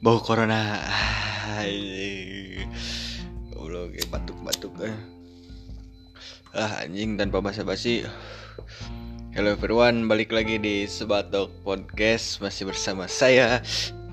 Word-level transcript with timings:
bau 0.00 0.16
corona. 0.24 0.80
Goblok 3.52 3.92
kayak 3.92 4.08
batuk-batuk 4.08 4.72
eh. 4.80 4.96
ah 6.56 6.80
anjing 6.80 7.20
tanpa 7.20 7.44
basa-basi. 7.44 8.08
Hello 9.36 9.52
everyone, 9.52 10.08
balik 10.08 10.32
lagi 10.32 10.56
di 10.56 10.88
Sebatok 10.88 11.52
Podcast. 11.68 12.40
Masih 12.40 12.72
bersama 12.72 13.04
saya, 13.12 13.60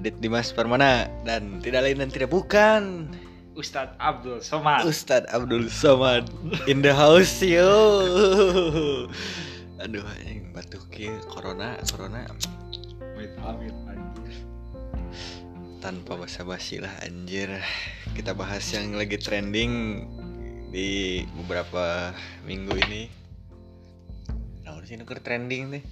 Dit 0.04 0.20
Dimas 0.20 0.52
Parmana 0.52 1.08
Dan 1.24 1.64
tidak 1.64 1.88
lain 1.88 2.04
dan 2.04 2.12
tidak 2.12 2.34
bukan 2.34 3.08
Ustadz 3.62 3.94
Abdul 4.02 4.42
Somad. 4.42 4.82
Ustadz 4.84 5.30
Abdul 5.30 5.70
Somad 5.70 6.26
In 6.66 6.82
the 6.82 6.90
house 6.90 7.46
yo 7.46 7.70
Aduh 9.78 10.02
anjing 10.02 10.50
batuk 10.50 10.90
ya 10.90 11.14
Corona, 11.30 11.78
Corona 11.86 12.26
Amit 12.26 13.32
amit 13.38 13.76
anjir. 13.86 14.34
tanpa 15.78 16.18
basa-basi 16.18 16.82
lah 16.82 16.90
anjir 17.06 17.54
kita 18.18 18.34
bahas 18.34 18.66
yang 18.74 18.98
lagi 18.98 19.18
trending 19.18 20.06
di 20.74 21.22
beberapa 21.38 22.18
minggu 22.46 22.82
ini 22.90 23.04
nah 24.66 24.78
sih 24.82 24.98
nuker 24.98 25.22
trending 25.22 25.78
nih 25.78 25.84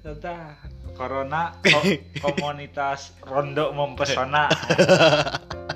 dah 0.00 0.56
Corona 0.96 1.52
ko- 1.60 2.00
komunitas 2.24 3.12
rondo 3.20 3.76
mempesona. 3.76 4.48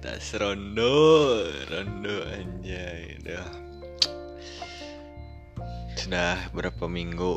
komunitas 0.00 0.32
rondo 0.40 1.44
rondo 1.68 2.24
anjay. 2.32 3.20
Dah. 3.20 3.52
Sudah 5.92 6.40
berapa 6.56 6.88
minggu 6.88 7.36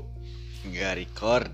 nggak 0.72 0.96
record? 0.96 1.52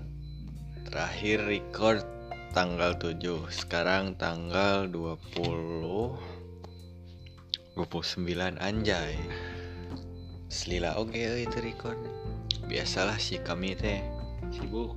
Terakhir 0.86 1.50
record 1.50 2.06
tanggal 2.54 2.94
7 2.94 3.42
sekarang 3.50 4.14
tanggal 4.22 4.86
20 4.86 6.14
29 7.74 8.62
anjay. 8.62 9.18
Selila 10.46 10.94
oke 10.94 11.18
itu 11.18 11.58
record. 11.58 11.98
Biasalah 12.70 13.18
si 13.18 13.42
kami 13.42 13.74
teh. 13.74 13.98
Sibuk. 14.54 14.94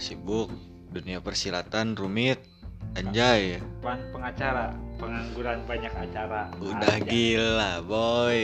Sibuk. 0.00 0.48
Dunia 0.88 1.20
persilatan 1.20 2.00
rumit 2.00 2.53
anjay. 2.92 3.58
Pan 3.80 4.00
pengacara, 4.12 4.76
pengangguran 5.00 5.64
banyak 5.64 5.92
acara. 5.92 6.52
Udah 6.60 7.00
Anjay. 7.00 7.36
gila 7.36 7.72
boy. 7.84 8.42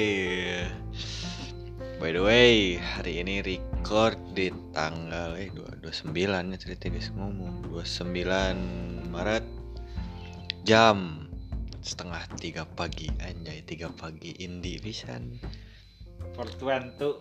By 2.00 2.16
the 2.16 2.22
way 2.24 2.80
hari 2.80 3.20
ini 3.20 3.44
record 3.44 4.16
di 4.32 4.48
tanggal 4.72 5.36
eh 5.36 5.52
2, 5.52 5.84
29 5.84 6.16
ya 6.52 6.56
cerita 6.56 6.88
guys 6.88 7.12
ngomong. 7.12 7.68
29 7.68 9.12
Maret 9.12 9.44
Jam 10.64 11.28
setengah 11.80 12.20
tiga 12.36 12.68
pagi 12.68 13.08
anjay 13.20 13.64
tiga 13.64 13.88
pagi 13.92 14.32
indie 14.40 14.80
pisan. 14.80 15.40
420 16.36 17.00
tuh 17.00 17.16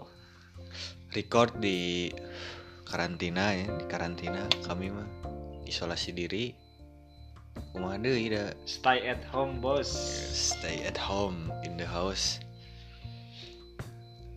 record 1.16 1.59
di 1.59 2.12
karantina 2.88 3.56
ya 3.56 3.67
di 3.80 3.86
karantina 3.88 4.44
kami 4.67 4.92
mah 4.92 5.08
isolasi 5.66 6.12
diri 6.12 6.69
kumaha 7.69 7.95
deui 7.97 8.29
da 8.29 8.52
stay 8.63 9.05
at 9.05 9.21
home 9.27 9.59
bos. 9.59 9.89
stay 10.31 10.83
at 10.83 10.95
home 10.95 11.52
in 11.61 11.75
the 11.75 11.85
house 11.85 12.39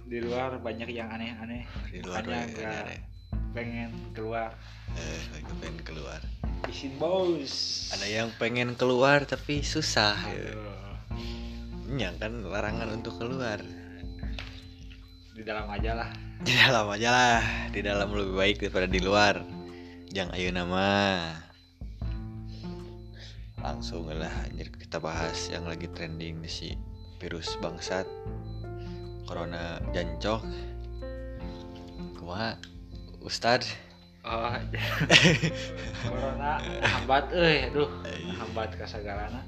Di 0.05 0.21
luar 0.21 0.59
banyak 0.59 0.89
yang 0.89 1.09
aneh-aneh. 1.09 1.65
di 1.89 2.01
luar 2.01 2.21
Makanya 2.21 2.37
ya, 2.37 2.53
nggak 2.53 2.69
ada- 2.85 3.11
pengen 3.53 3.91
keluar. 4.13 4.51
eh 4.93 5.21
lagi 5.31 5.53
pengen 5.59 5.79
keluar 5.83 6.21
Izin 6.65 6.93
bos. 6.97 7.53
ada 7.91 8.05
yang 8.05 8.29
pengen 8.37 8.73
keluar 8.75 9.25
tapi 9.25 9.61
susah 9.61 10.17
ya. 10.23 10.37
Aduh. 10.53 10.71
Ya 11.93 12.09
kan 12.15 12.41
larangan 12.43 12.89
untuk 12.93 13.17
keluar 13.17 13.61
Di 15.33 15.43
dalam 15.43 15.65
aja 15.67 15.93
lah. 15.95 16.11
di 16.41 16.53
dalam 16.53 16.87
aja 16.89 17.09
lah 17.09 17.41
di 17.71 17.81
dalam 17.81 18.11
lebih 18.11 18.35
baik 18.35 18.57
daripada 18.59 18.85
di 18.85 18.99
luar 18.99 19.41
jangan 20.09 20.35
ayo 20.35 20.51
nama 20.51 20.85
langsung 23.63 24.11
lah 24.11 24.31
anjir 24.45 24.69
kita 24.75 24.99
bahas 24.99 25.49
yang 25.49 25.65
lagi 25.71 25.87
trending 25.89 26.43
di 26.43 26.51
si 26.51 26.69
virus 27.23 27.55
bangsat. 27.63 28.05
Corona 29.25 29.79
jancok. 29.95 30.43
Kumaha 32.19 32.59
Ustad 33.23 33.63
Oh, 34.23 34.55
corona 36.07 36.63
hambat 36.79 37.35
euy, 37.35 37.67
aduh, 37.67 37.91
hambat 38.39 38.71
kasagarana 38.79 39.43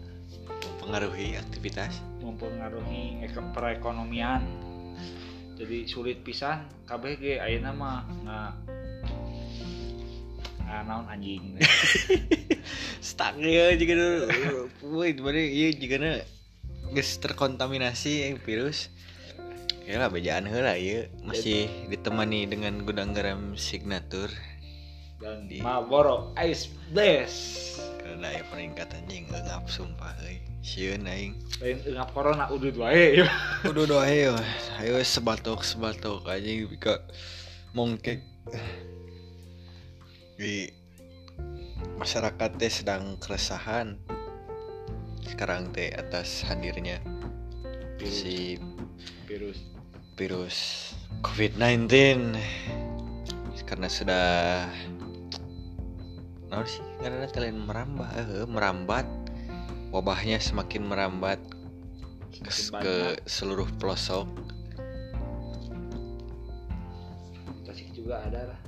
mempengaruhi 0.85 1.41
aktivitas. 1.41 2.03
Mempengaruhi 2.21 3.25
eko- 3.25 3.55
perekonomian. 3.57 4.45
Jadi 5.55 5.87
sulit 5.87 6.27
pisan 6.27 6.67
ge 6.91 7.39
ayeuna 7.39 7.71
mah 7.71 8.03
nga 8.27 8.39
naon 10.83 11.07
anjing. 11.07 11.61
stuck 13.05 13.39
ya 13.39 13.71
juga 13.79 13.95
dulu. 13.95 14.25
Woi 14.99 15.15
gimana? 15.15 15.39
Iya 15.39 15.69
juga 15.79 15.97
na. 16.03 16.13
Geus 16.91 17.21
terkontaminasi 17.23 18.27
yang 18.27 18.43
virus. 18.43 18.91
Ya 19.85 20.01
lah 20.01 20.09
bejaan 20.09 20.49
heula 20.49 20.81
ya 20.81 21.13
masih 21.23 21.69
ditemani 21.93 22.49
dengan 22.49 22.83
gudang 22.83 23.13
garam 23.13 23.53
signatur. 23.55 24.33
Dan 25.21 25.47
Di- 25.47 25.61
Marlboro 25.61 26.33
Ice 26.41 26.73
Blast. 26.91 27.79
karena 28.01 28.41
ya 28.41 28.43
peningkatan 28.49 29.05
anjing 29.05 29.29
ngap 29.29 29.69
sumpah 29.69 30.13
euy. 30.25 30.41
Sieun 30.65 31.05
aing. 31.05 31.37
Lain 31.61 31.77
eungap 31.85 32.17
corona 32.17 32.49
udud 32.49 32.73
wae. 32.81 33.21
udah 33.69 33.85
doa 33.85 34.09
ayo 34.09 34.33
ayo 34.81 34.97
sebatok 35.05 35.61
sebatok 35.61 36.25
anjing 36.25 36.65
bika. 36.69 37.05
Mongkek 37.77 38.25
di 40.35 40.69
masyarakat 41.99 42.51
teh 42.59 42.73
sedang 42.73 43.17
keresahan 43.23 43.99
sekarang 45.25 45.71
teh 45.71 45.91
atas 45.95 46.43
hadirnya 46.47 47.01
si 48.05 48.61
virus. 49.25 49.59
virus 50.19 50.57
COVID-19 51.25 51.89
karena 53.65 53.89
sudah 53.89 54.29
nah 56.53 56.63
sih? 56.69 56.85
Karena 57.03 57.27
kalian 57.27 57.65
merambah 57.67 58.09
eh, 58.15 58.47
merambat. 58.47 59.07
Wabahnya 59.91 60.43
semakin 60.43 60.91
merambat 60.91 61.39
ke, 62.35 62.51
ke 62.83 62.97
seluruh 63.31 63.67
pelosok. 63.79 64.27
Tasik 67.63 67.95
juga 67.95 68.27
ada 68.27 68.55
lah. 68.55 68.61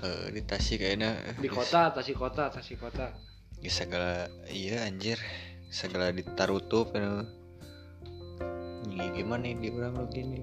Eh, 0.00 0.30
di 0.30 0.42
Tasik 0.42 0.78
kayaknya 0.78 1.14
Di 1.36 1.46
kota, 1.46 1.90
Tasik 1.90 2.14
kota, 2.14 2.48
Tasik 2.48 2.78
kota. 2.78 3.10
ya 3.58 3.70
segala 3.70 4.26
iya 4.46 4.82
anjir 4.82 5.18
segala 5.68 6.10
ditarutup 6.10 6.90
ya. 6.92 7.22
Gimana 9.12 9.44
nih 9.44 9.54
di 9.56 9.68
orang 9.70 9.94
lu 9.94 10.06
gini 10.08 10.40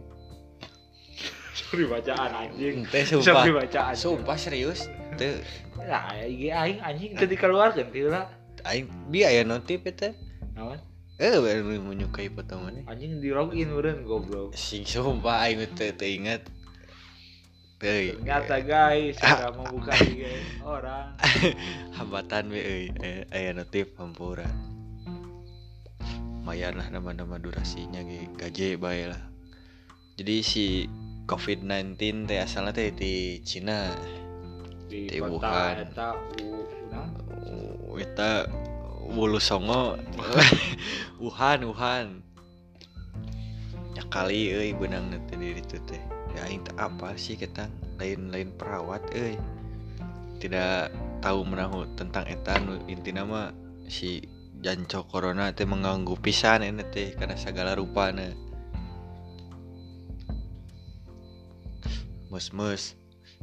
Sorry 1.52 1.84
bacaan 1.86 2.32
anjing. 2.48 2.88
teh 2.88 3.04
Sorry 3.04 3.20
sumpah 3.22 3.46
bacaan. 3.58 3.94
sumpah 3.94 4.38
serius 4.38 4.88
tuh 5.16 5.44
Nah, 5.76 6.14
aing 6.14 6.48
aing 6.50 6.80
anjing 6.80 7.12
tadi 7.14 7.36
keluar 7.36 7.72
kan 7.72 7.88
lah. 8.06 8.26
aing 8.64 8.88
dia 9.10 9.32
ya 9.32 9.44
notif 9.44 9.84
eta 9.84 10.14
Naon? 10.54 10.80
eh 11.18 11.36
baru 11.36 11.76
menyukai 11.82 12.30
potongannya 12.30 12.84
Anjing 12.86 13.20
di 13.20 13.30
login 13.30 13.68
meureun 13.70 14.04
goblok. 14.04 14.56
sing 14.56 14.84
sumpah 14.84 15.44
aing 15.44 15.60
teu 15.74 15.92
teu 15.92 16.08
inget 17.80 18.20
teu 18.20 18.20
Ternyata 18.20 18.56
guys, 18.62 19.16
sudah 19.16 19.52
membuka 19.56 19.92
IG 19.96 20.22
orang. 20.62 21.16
hambatan 21.98 22.52
we 22.52 22.60
euy 22.60 22.86
aya- 23.00 23.28
aya 23.32 23.50
notif 23.56 23.96
hampura 23.96 24.48
lumayan 26.50 26.82
lah 26.82 26.90
nama-nama 26.90 27.38
durasinya 27.38 28.02
ge 28.02 28.26
gaje 28.34 28.74
bae 28.74 29.06
lah. 29.06 29.22
Jadi 30.18 30.36
si 30.42 30.66
COVID-19 31.30 32.26
teh 32.26 32.42
asalnya 32.42 32.74
teh 32.74 32.90
di 32.90 33.38
Cina 33.46 33.94
Di 34.90 35.22
Wuhan. 35.22 35.86
eta 35.86 36.18
U 37.86 37.94
eta 38.02 38.50
Wulu 39.14 39.38
Songo 39.38 39.94
Wuhan 41.22 41.70
Wuhan. 41.70 42.26
Ya 43.94 44.02
kali 44.10 44.50
euy 44.50 44.74
benang 44.74 45.14
nanti 45.14 45.38
di 45.38 45.54
ditu 45.54 45.78
teh 45.86 46.02
aing 46.46 46.64
apa 46.80 47.16
sih 47.20 47.36
kita? 47.36 47.68
Lain-lain 48.00 48.56
perawat 48.56 49.04
euy. 49.12 49.36
Tidak 50.40 50.96
tahu 51.20 51.40
menahu 51.44 51.84
tentang 52.00 52.24
eta 52.28 52.60
nu 52.64 52.80
intina 52.88 53.28
mah 53.28 53.52
si 53.92 54.24
janco 54.64 55.04
corona 55.08 55.52
teh 55.52 55.68
mengganggu 55.68 56.16
pisan 56.20 56.64
ini 56.64 56.84
teh 56.88 57.16
karena 57.16 57.36
segala 57.36 57.76
rupana 57.76 58.32
mus-mus 62.28 62.96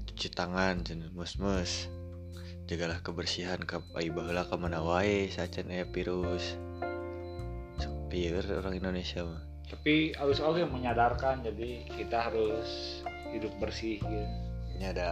cuci 0.08 0.28
tangan 0.32 0.84
cenah 0.84 1.12
mus-mus 1.12 1.88
jagalah 2.66 2.98
kebersihan 2.98 3.62
ke 3.62 3.78
ai 3.94 4.10
baheula 4.10 4.42
ka 4.42 4.58
mana 4.58 4.82
wae 4.82 5.30
sacan 5.30 5.70
aya 5.70 5.86
virus. 5.86 6.58
Sok 7.78 8.10
pieur 8.10 8.42
orang 8.42 8.74
Indonesia 8.74 9.22
mah 9.22 9.45
tapi 9.66 10.14
harus 10.14 10.38
oke 10.38 10.62
menyadarkan 10.70 11.42
jadi 11.42 11.82
kita 11.90 12.30
harus 12.30 13.02
hidup 13.34 13.50
bersih 13.58 13.98
gitu 13.98 14.26
nya 14.78 14.94
ada 14.94 15.08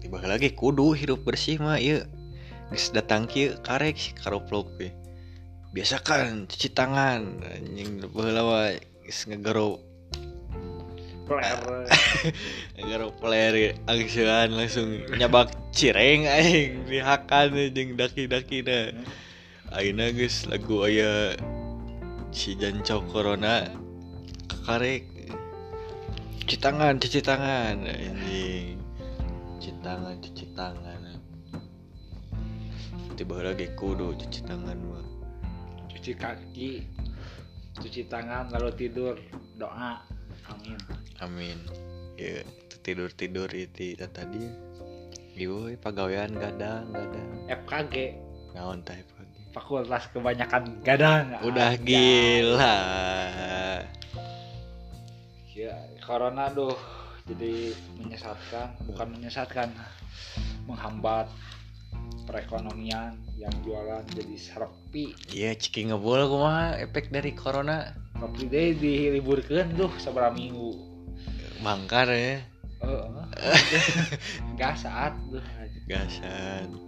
tiba 0.00 0.22
lagi 0.24 0.54
kudu 0.54 0.96
hidup 0.96 1.20
bersih 1.26 1.60
mah 1.60 1.76
ieu 1.76 2.00
geus 2.72 2.92
datang 2.92 3.28
kieu 3.28 3.56
karek 3.64 3.96
si 3.96 4.12
karoplok 4.16 4.68
we 4.80 4.88
biasakan 5.72 6.48
cuci 6.48 6.68
tangan 6.72 7.44
anjing 7.44 8.00
baheula 8.08 8.42
wae 8.44 8.80
geus 9.04 9.28
ngegero 9.28 9.84
Player. 11.28 11.60
ngegero 12.80 13.12
player 13.20 13.76
angsean 13.84 14.56
langsung 14.56 15.04
nyabak 15.20 15.52
cireng 15.76 16.24
aing 16.24 16.88
dihakan 16.88 17.52
jeung 17.76 18.00
daki-dakina 18.00 18.96
ayeuna 19.76 20.08
geus 20.16 20.48
lagu 20.48 20.88
aya 20.88 21.36
si 22.32 22.54
jancok 22.56 23.02
corona 23.10 23.64
kekarek. 24.48 25.04
Cuci 26.44 26.56
tangan 26.60 26.96
cuci 26.96 27.20
tangan. 27.20 27.76
Anjing 27.84 28.80
cuci 29.58 29.70
tangan 29.84 30.16
cuci 30.20 30.46
tangan. 30.56 31.00
Tiba 33.18 33.42
lagi 33.42 33.66
kudu 33.74 34.14
cuci 34.14 34.40
tangan 34.46 34.78
mah 34.78 35.06
cuci 35.90 36.12
kaki 36.14 36.86
cuci 37.76 38.02
tangan 38.06 38.48
lalu 38.54 38.70
tidur. 38.78 39.16
Doa. 39.58 40.00
Amin. 40.48 40.78
Amin. 41.20 41.58
Ya 42.14 42.46
tidur 42.80 43.12
tidur 43.12 43.50
itu 43.52 43.98
tadi 44.08 44.48
ibu 45.36 45.70
pegawaian 45.82 46.32
gadang 46.32 46.88
gadang 46.90 47.28
FKG 47.46 48.16
naon 48.56 48.80
pagi 48.80 49.17
fakultas 49.52 50.08
kebanyakan 50.12 50.80
gadang. 50.84 51.36
Udah 51.44 51.74
Anjay. 51.74 51.84
gila. 52.44 52.78
ya 55.58 55.74
corona 56.04 56.46
duh. 56.54 56.78
Jadi 57.28 57.76
menyesatkan 58.00 58.72
bukan 58.88 59.12
menyesatkan 59.12 59.68
menghambat 60.64 61.28
perekonomian 62.24 63.20
yang 63.36 63.52
jualan 63.64 64.04
jadi 64.12 64.36
sepi 64.36 65.16
iya 65.32 65.56
ciki 65.56 65.88
ngebul 65.88 66.24
kumaha 66.28 66.80
efek 66.80 67.12
dari 67.12 67.36
corona. 67.36 67.92
Tapi 68.16 68.48
deh 68.48 68.74
diliburkan 68.74 69.76
tuh 69.76 69.92
seberapa 70.00 70.32
minggu. 70.32 70.72
Mangkar 71.60 72.08
ya. 72.10 72.40
Eh, 72.78 73.06
nggak 74.54 74.74
saat 74.78 75.12
tuh 75.30 75.42
gasan 75.88 76.87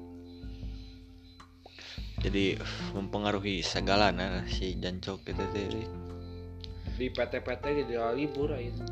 jadi 2.21 2.61
mempengaruhi 2.97 3.65
segalana 3.65 4.45
si 4.47 4.77
jancok 4.77 5.25
itu 5.33 5.45
teh 5.57 5.67
di 7.01 7.09
PT-PT 7.09 7.65
jadi 7.89 8.13
libur 8.13 8.53
aja. 8.53 8.85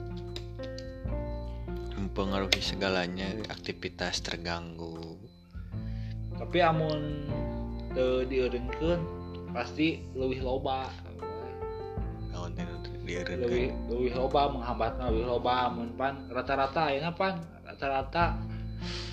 Mempengaruhi 1.93 2.57
segalanya 2.65 3.29
aktivitas 3.53 4.25
terganggu. 4.25 5.21
Tapi 6.41 6.59
amun 6.65 7.29
dieureunkeun 8.33 9.01
pasti 9.53 10.01
lebih 10.17 10.41
loba. 10.41 10.89
Naon 12.33 12.57
teh 12.57 12.65
nu 12.65 12.81
dieureunkeun. 13.05 13.45
Lebih 13.45 13.67
lebih 13.93 14.13
loba 14.17 14.57
menghambat 14.57 14.93
lebih 15.05 15.25
loba 15.29 15.53
amun 15.69 15.93
pan 15.93 16.33
rata-rata 16.33 16.89
ayeuna 16.89 17.13
pan 17.13 17.45
rata-rata 17.61 18.41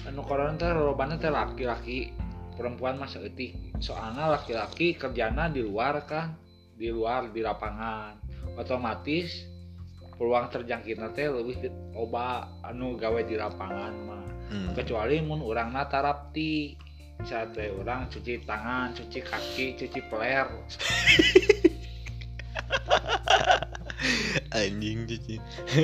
anu 0.07 0.23
corona 0.23 0.56
teh 0.56 0.71
lobana 0.71 1.19
teh 1.19 1.27
laki-laki 1.27 2.15
perempuan 2.56 2.98
mah 2.98 3.12
saeutik 3.12 3.75
soalnya 3.84 4.31
laki-laki 4.31 4.96
kerjana 4.96 5.52
di 5.52 5.62
luar 5.62 6.07
kan 6.07 6.34
di 6.75 6.92
luar 6.92 7.31
di 7.31 7.40
lapangan. 7.40 8.19
Otomatis 8.60 9.48
peluang 10.16 10.48
terjangkitna 10.52 11.12
teh 11.12 11.28
lebih 11.28 11.72
loba 11.92 12.48
anu 12.63 12.96
gawe 12.96 13.24
di 13.24 13.36
lapangan 13.36 13.94
mah. 14.07 14.24
Hmm. 14.46 14.78
kecuali 14.78 15.18
mun 15.25 15.42
urang 15.42 15.74
tarapti. 15.90 16.78
Misalnya 17.16 17.48
teh 17.56 17.72
orang 17.72 18.12
cuci 18.12 18.44
tangan 18.44 18.92
cuci 18.92 19.19
kaki 19.24 19.66
cuci 19.80 20.00
peler. 20.12 20.48
Anjing 24.56 25.07
cuci. 25.10 25.36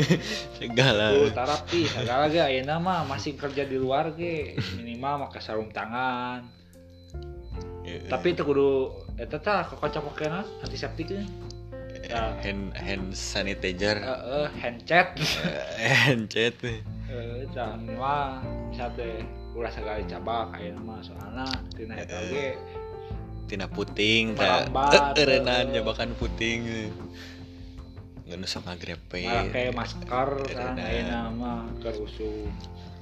Segala. 0.59 1.11
Tuh 1.15 1.31
tarapti 1.33 1.87
segala 1.87 2.29
ge. 2.31 2.39
Ayeuna 2.39 2.77
mah 2.79 3.03
masih 3.07 3.35
kerja 3.35 3.65
di 3.65 3.75
luar 3.79 4.13
ge. 4.15 4.55
Minimal 4.79 5.27
make 5.27 5.39
sarung 5.41 5.71
tangan 5.73 6.60
Ya, 7.91 8.07
tapi 8.07 8.31
itu 8.31 8.47
kudu 8.47 8.87
eta 9.19 9.35
tah 9.43 9.67
kokocok-kokena 9.67 10.47
antiseptik 10.63 11.11
ge 11.11 11.27
ya. 12.07 12.39
hand 12.39 12.71
hand 12.75 13.11
sanitizer. 13.11 13.99
Heeh 13.99 14.47
hand 14.55 14.79
chat. 14.87 15.19
Hand 16.07 16.31
chat. 16.31 16.55
Eh 16.63 17.43
tah 17.51 17.75
mah 17.75 18.39
misalnya 18.71 18.95
teh 18.95 19.15
ulah 19.51 19.67
segala 19.67 19.99
cabak 20.07 20.55
ayeuna 20.55 20.79
mah 20.79 20.99
soalna 21.03 21.47
tina 21.75 21.99
eta 21.99 22.19
ge. 22.31 22.55
tina 23.51 23.67
puting 23.67 24.39
tak 24.39 25.19
erenan 25.19 25.75
eh. 25.75 25.79
nyabakan 25.79 26.15
puting. 26.15 26.87
Nggak 28.23 28.37
nusok 28.39 28.63
ngagrepe 28.63 29.51
kayak 29.51 29.75
masker 29.75 30.29
kan 30.47 30.79
ayeuna 30.79 31.27
mah 31.35 31.67
kerusuh 31.83 32.47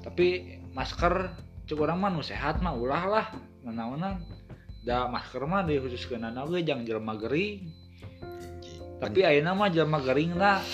tapi 0.01 0.57
masker 0.73 1.29
cek 1.69 1.77
orang 1.77 2.01
mah 2.01 2.09
sehat 2.25 2.65
mah 2.65 2.73
ulah 2.73 3.03
lah 3.05 3.25
nanaonan 3.61 4.25
da 4.89 5.05
masker 5.05 5.45
mah 5.45 5.61
dikhususkeun 5.61 6.25
ge 6.25 6.65
jangan 6.65 6.81
jelema 6.81 7.13
gering. 7.13 7.69
Tapi 8.97 9.21
ayeuna 9.21 9.53
mah 9.53 9.69
jelema 9.69 10.01
gering 10.01 10.33
lah 10.33 10.65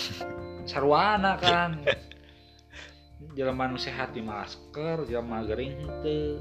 sarwana 0.64 1.36
kan. 1.36 1.84
Jelema 3.36 3.68
nu 3.68 3.76
sehat 3.76 4.16
di 4.16 4.24
masker 4.24 5.04
jelema 5.04 5.44
gering 5.44 5.76
kena 5.84 6.40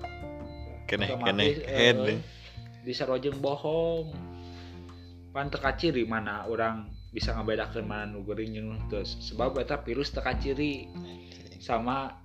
kena 0.87 1.11
otomatis 1.11 1.59
head 1.67 1.99
eh, 2.07 2.19
di 2.87 2.93
sarojeng 2.95 3.43
bohong. 3.43 4.15
Pan 5.35 5.51
teka 5.51 5.75
ciri 5.75 6.07
mana 6.07 6.47
orang 6.47 6.87
bisa 7.11 7.35
ngabedakeun 7.35 7.83
mana 7.91 8.07
nu 8.07 8.23
geuring 8.23 8.55
jeung 8.55 8.69
nu 8.71 8.79
teu 8.87 9.03
sebab 9.03 9.59
eta 9.59 9.83
virus 9.83 10.15
teka 10.15 10.39
ciri 10.39 10.87
sama 11.59 12.23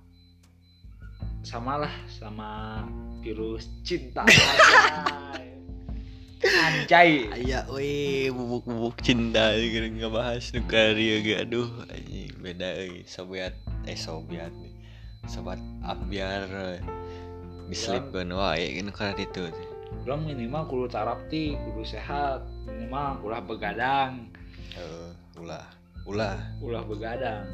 sama 1.42 1.82
lah 1.82 1.94
sama 2.06 2.86
virus 3.20 3.68
cinta 3.84 4.24
anjay. 6.40 7.28
Aya 7.30 7.68
we 7.68 8.32
bubuk-bubuk 8.32 8.96
cinta 9.04 9.52
gitu 9.56 9.86
ngebahas 9.92 10.56
nu 10.56 10.64
karya 10.64 11.20
ge. 11.20 11.34
Aduh 11.44 11.68
anjing 11.92 12.32
beda 12.40 12.80
euy 12.80 13.04
sobiat 13.04 13.52
eh 13.84 13.98
sobiat 13.98 14.50
nih. 14.50 14.72
Sobat 15.28 15.60
ambiar 15.84 16.48
diselipkeun 17.68 18.32
wae 18.32 18.80
gitu 18.80 18.90
kana 18.90 19.12
ditu 19.14 19.46
teh. 19.52 19.68
orang 20.06 20.26
minimal 20.26 20.64
kudu 20.66 20.86
tarapti 20.88 21.54
kudu 21.68 21.82
sehat. 21.84 22.46
Minimal 22.66 23.20
ulah 23.26 23.40
begadang. 23.44 24.30
Heuh, 24.74 25.12
ulah 25.42 25.66
ulah. 26.08 26.38
Ulah 26.62 26.82
begadang. 26.86 27.44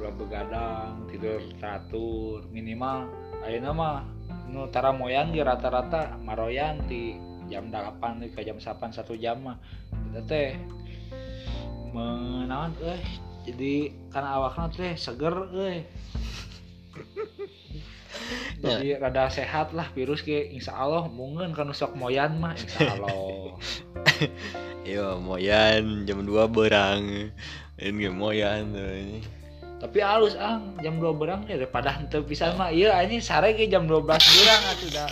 Ulah 0.00 0.12
begadang 0.16 1.06
tidur 1.12 1.40
teratur. 1.60 2.44
Minimal 2.50 3.08
ayeuna 3.46 3.70
mah 3.72 3.96
nu 4.50 4.66
tara 4.68 4.90
moyan 4.90 5.30
ge 5.30 5.46
rata-rata 5.46 6.18
maroyan 6.26 6.82
ti 6.90 7.14
jam 7.46 7.70
8 7.70 8.34
ke 8.34 8.42
jam 8.42 8.58
8 8.58 8.90
satu 8.90 9.14
jam 9.14 9.38
mah. 9.42 9.58
Eta 10.10 10.22
teh 10.26 10.58
menaon 11.94 12.74
euy 12.82 13.02
jadi 13.46 13.94
karena 14.10 14.38
awakna 14.38 14.70
teh 14.70 14.94
seger 14.98 15.34
euy. 15.54 15.86
Jadi 18.60 18.94
rada 19.00 19.32
sehat 19.32 19.72
lah 19.72 19.88
virus 19.96 20.20
ke 20.20 20.52
insya 20.52 20.76
Allah 20.76 21.08
mungkin 21.08 21.56
kan 21.56 21.72
sok 21.72 21.96
moyan 21.96 22.36
mah 22.38 22.52
insya 22.54 22.94
Allah. 22.94 23.56
Yo 24.90 25.18
moyan 25.18 26.04
jam 26.04 26.22
2 26.22 26.28
berang 26.52 27.32
ini 27.80 28.06
moyan 28.12 28.76
tuh 28.76 28.92
ini. 28.92 29.39
Tapi 29.80 30.04
halus 30.04 30.36
ang 30.36 30.76
jam 30.84 31.00
2 31.00 31.16
berang 31.16 31.48
ya 31.48 31.56
daripada 31.56 31.96
henteu 31.96 32.20
pisan 32.20 32.52
mah 32.60 32.68
iya 32.68 33.00
ini 33.00 33.16
sare 33.16 33.56
ke 33.56 33.64
jam 33.64 33.88
12 33.88 34.04
berang 34.04 34.62
atuh 34.76 34.90
da 34.92 35.06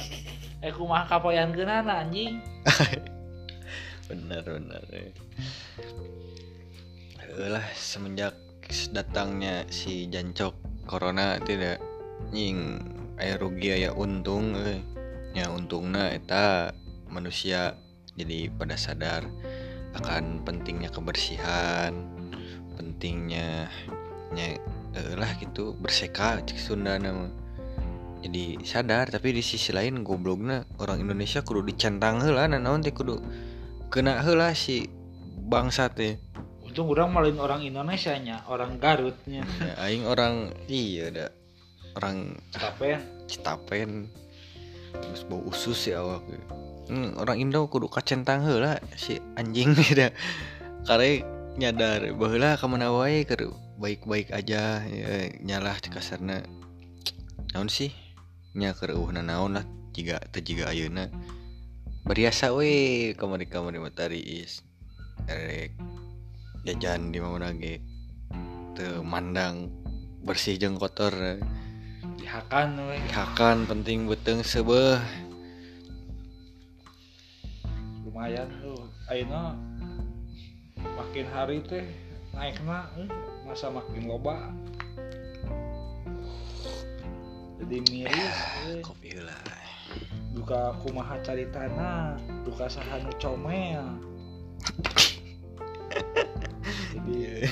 eh 0.60 0.72
kumaha 0.76 1.08
kapoyan 1.08 1.56
keunana 1.56 2.04
anjing 2.04 2.44
benar 4.12 4.44
benar 4.44 4.84
eh. 4.92 5.08
lah 7.48 7.64
semenjak 7.72 8.36
datangnya 8.92 9.64
si 9.72 10.04
jancok 10.12 10.52
corona 10.84 11.40
tidak 11.40 11.80
nying 12.28 12.84
aya 13.16 13.40
rugi 13.40 13.72
aya 13.72 13.96
untung 13.96 14.52
eh. 14.68 14.84
ya 15.32 15.48
untungna 15.48 16.12
eta 16.12 16.76
manusia 17.08 17.72
jadi 18.20 18.52
pada 18.52 18.76
sadar 18.76 19.24
akan 19.96 20.44
pentingnya 20.44 20.92
kebersihan 20.92 21.96
pentingnya 22.76 23.72
nya 24.38 24.54
eh, 24.94 25.14
lah 25.18 25.34
gitu 25.42 25.74
berseka 25.74 26.38
cek 26.46 26.54
Sunda 26.54 26.94
nama. 26.94 27.26
Jadi 28.22 28.62
sadar 28.62 29.10
tapi 29.10 29.34
di 29.34 29.42
sisi 29.42 29.74
lain 29.74 30.02
gobloknya 30.06 30.66
orang 30.78 31.02
Indonesia 31.02 31.42
kudu 31.42 31.66
dicentang 31.66 32.22
heula 32.22 32.50
nah 32.50 32.58
naon 32.58 32.82
teh 32.82 32.94
kudu 32.94 33.18
kena 33.90 34.22
heula 34.22 34.54
si 34.54 34.86
bangsa 35.50 35.90
teh. 35.90 36.18
Untung 36.62 36.90
orang 36.94 37.10
malin 37.10 37.38
orang 37.38 37.66
Indonesia 37.66 38.14
nya 38.18 38.46
orang 38.46 38.78
Garutnya. 38.78 39.42
Ya, 39.62 39.74
aing 39.82 40.06
orang 40.06 40.54
iya 40.70 41.10
ada 41.10 41.26
orang 41.98 42.38
Capen 42.54 43.02
Citapen. 43.26 44.10
Terus 44.98 45.22
bau 45.26 45.42
usus 45.46 45.78
ya 45.90 46.02
awak. 46.02 46.26
Hmm, 46.88 47.14
orang 47.20 47.38
Indo 47.38 47.66
kudu 47.70 47.86
kacentang 47.86 48.42
heula 48.46 48.82
si 48.98 49.18
anjing 49.38 49.78
dah. 49.98 50.10
Karena 50.86 51.22
nyadar 51.58 52.14
bahwa 52.14 52.54
ke 52.54 52.66
mana 52.70 52.94
wae 52.94 53.26
keur 53.26 53.67
baik-baik 53.78 54.34
aja 54.34 54.82
ya, 54.82 55.30
nyalah 55.38 55.78
kasarna. 55.78 56.42
Naon 57.54 57.70
sih? 57.70 57.94
Nya 58.58 58.74
keur 58.74 58.98
eueuhna 58.98 59.22
naon 59.22 59.54
lah 59.54 59.64
jiga 59.94 60.18
teu 60.34 60.42
jiga 60.42 60.66
ayeuna. 60.66 61.06
Bariasa 62.02 62.50
we 62.50 63.14
kamari 63.14 63.46
kamari 63.46 63.78
matahari 63.78 64.18
is 64.18 64.66
erek 65.30 65.78
jajan 66.66 67.14
di 67.14 67.22
mana 67.22 67.54
ge 67.54 67.78
teu 68.74 69.06
mandang 69.06 69.70
bersih 70.26 70.58
jeung 70.58 70.74
kotor. 70.74 71.14
Dihakan 72.18 72.90
we. 72.90 72.98
Hakan 73.14 73.70
penting 73.70 74.10
beteng 74.10 74.42
sebeh 74.42 74.98
lumayan 78.02 78.50
tuh 78.58 78.90
ayeuna 79.06 79.54
makin 80.98 81.26
hari 81.30 81.62
teh 81.62 81.86
naikna 82.34 82.88
eh, 83.00 83.08
masa 83.46 83.72
makin 83.72 84.08
loba. 84.08 84.52
Jadi 87.58 87.76
miris 87.90 88.38
eh. 88.70 88.80
kopi 88.80 89.18
lah 89.18 89.58
duka 90.36 90.76
kumaha 90.84 91.18
caritana 91.24 92.14
duka 92.46 92.70
sahanu 92.70 93.10
comel. 93.18 93.84
Jadi 96.94 97.48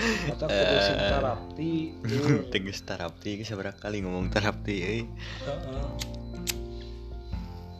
kata 0.00 0.44
kudu 0.48 0.76
sing 0.80 0.98
tarapti 0.98 1.72
tegas 2.54 2.80
tarapti 2.86 3.42
seberapa 3.44 3.76
kali 3.76 4.00
ngomong 4.00 4.32
tarapti 4.32 4.76
eh 4.80 5.02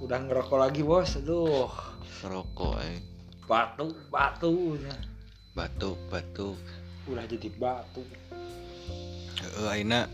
udah 0.05 0.19
ngerokok 0.26 0.59
lagi 0.59 0.83
bos. 0.85 1.17
Aduh. 1.17 1.71
Rokok 2.21 2.76
eh 2.85 3.00
batu 3.50 3.90
batunya 4.14 4.95
batuk 5.61 6.00
batuk. 6.09 6.57
Udah 7.05 7.29
jadi 7.29 7.52
batu 7.61 8.00
Heeh, 9.45 9.69
aina 9.69 10.09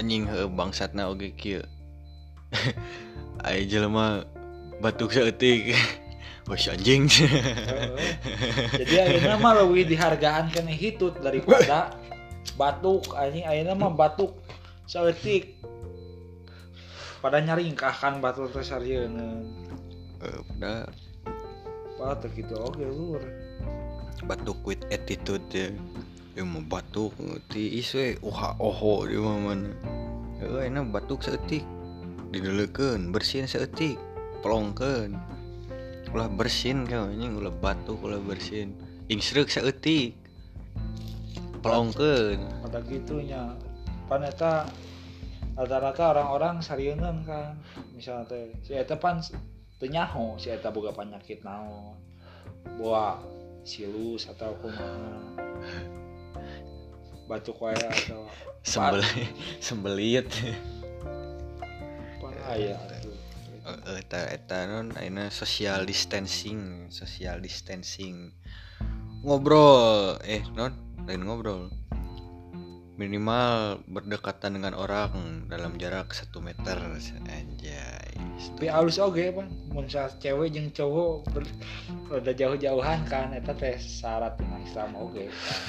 anjing 0.00 0.24
heuh 0.24 0.48
bangsatna 0.48 1.12
oge 1.12 1.36
kieu. 1.36 1.60
Aya 3.44 3.60
jelema 3.68 4.24
batuk 4.80 5.12
saeutik. 5.12 5.76
Wah 6.48 6.56
si 6.56 6.72
anjing. 6.72 7.08
Jadi 8.72 8.94
akhirnya 9.00 9.36
mah 9.36 9.64
lebih 9.64 9.88
dihargaan 9.88 10.48
kena 10.48 10.72
hitut 10.72 11.16
daripada 11.20 11.92
batuk. 12.56 13.12
Anjing 13.12 13.44
akhirnya 13.44 13.76
mah 13.76 13.92
batuk 13.92 14.32
seetik 14.88 15.60
pada 17.20 17.40
nyaringkahkan 17.40 18.20
batuk 18.20 18.52
teh 18.52 18.64
sarieuna 18.64 19.44
Eh, 20.24 20.40
Pada. 20.52 20.88
Pak 22.00 22.24
teh 22.24 22.30
kitu 22.32 22.56
oge 22.56 22.84
lur 22.88 23.43
batuk 24.22 24.62
with 24.62 24.82
attitude 24.94 25.42
ya. 25.50 25.74
Dia 26.34 26.42
mau 26.46 26.62
batuk 26.62 27.14
ti 27.50 27.78
iswe 27.78 28.18
oha 28.22 28.54
oho 28.62 29.06
di 29.06 29.18
mana. 29.18 29.70
Heuh 30.38 30.66
aina 30.66 30.86
batuk 30.86 31.26
saeutik. 31.26 31.66
Didelekeun, 32.30 33.14
bersihin 33.14 33.50
saeutik. 33.50 33.98
Pelongkeun. 34.42 35.14
Ulah 36.14 36.30
bersin 36.30 36.86
kau 36.86 37.10
anjing 37.10 37.38
ulah 37.38 37.54
batuk 37.58 37.98
ulah 38.02 38.22
bersin. 38.22 38.74
Ingsreuk 39.10 39.50
saeutik. 39.50 40.14
Pelongkeun. 41.62 42.64
pada 42.74 42.90
gitunya 42.90 43.54
pan 44.10 44.26
eta 44.26 44.66
rata-rata 45.54 46.10
orang-orang 46.10 46.58
sarieun 46.58 46.98
kan 47.22 47.54
misalnya 47.94 48.26
teh 48.26 48.50
si 48.66 48.74
eta 48.74 48.98
pan 48.98 49.22
teu 49.78 49.86
nyaho 49.86 50.34
si 50.34 50.50
eta 50.50 50.74
boga 50.74 50.90
penyakit 50.90 51.46
naon 51.46 51.94
boa 52.74 53.22
silus 53.64 54.28
atau 54.28 54.52
kumaha 54.60 55.34
batuk 57.24 57.56
wae 57.64 57.76
atau 57.76 58.28
Sembel 58.64 59.04
sembelit. 59.60 60.28
apa 62.16 62.28
aya 62.48 62.76
atuh. 62.80 63.16
Eh, 63.64 64.00
eta 64.00 64.20
eta 64.28 64.56
non 64.68 64.92
aina 64.96 65.32
social 65.32 65.88
distancing 65.88 66.88
social 66.92 67.40
distancing 67.40 68.32
ngobrol 69.24 70.20
eh 70.24 70.44
non 70.52 70.72
lain 71.08 71.24
ngobrol 71.24 71.72
minimal 72.94 73.82
berdekatan 73.90 74.54
dengan 74.54 74.78
orang 74.78 75.46
dalam 75.50 75.74
jarak 75.82 76.14
satu 76.14 76.38
meter 76.38 76.78
anjay. 77.26 78.14
Tapi 78.54 78.70
alus 78.70 79.02
oge 79.02 79.34
pan 79.34 79.50
mun 79.74 79.90
cewek 79.90 80.54
jeung 80.54 80.70
cowok 80.70 81.26
ber, 81.34 81.42
udah 82.14 82.34
jauh-jauhan 82.34 83.02
kan 83.10 83.34
eta 83.34 83.50
teh 83.50 83.74
syarat 83.82 84.38
dina 84.38 84.62
Islam 84.62 84.94
oge. 84.94 85.26
Kan. 85.26 85.60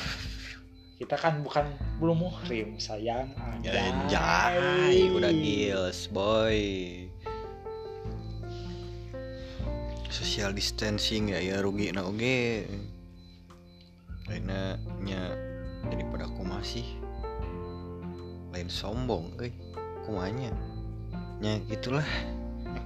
kita 0.95 1.19
kan 1.19 1.43
bukan 1.43 1.75
belum 1.99 2.23
muhrim 2.23 2.79
sayang 2.79 3.27
anjay 3.35 5.11
udah 5.11 5.33
gils 5.33 6.07
boy. 6.07 6.61
Social 10.07 10.55
distancing 10.55 11.35
ya 11.35 11.43
ya 11.43 11.59
rugi 11.59 11.91
na 11.91 12.07
oge. 12.07 12.69
Lainnya 14.29 14.79
nya 15.03 15.35
daripada 15.91 16.31
aku 16.31 16.47
masih 16.47 17.04
lain 18.55 18.71
sombong 18.71 19.35
euy. 19.35 19.51
Kumanya. 20.07 20.55
Nya 21.43 21.59
gitulah. 21.67 22.07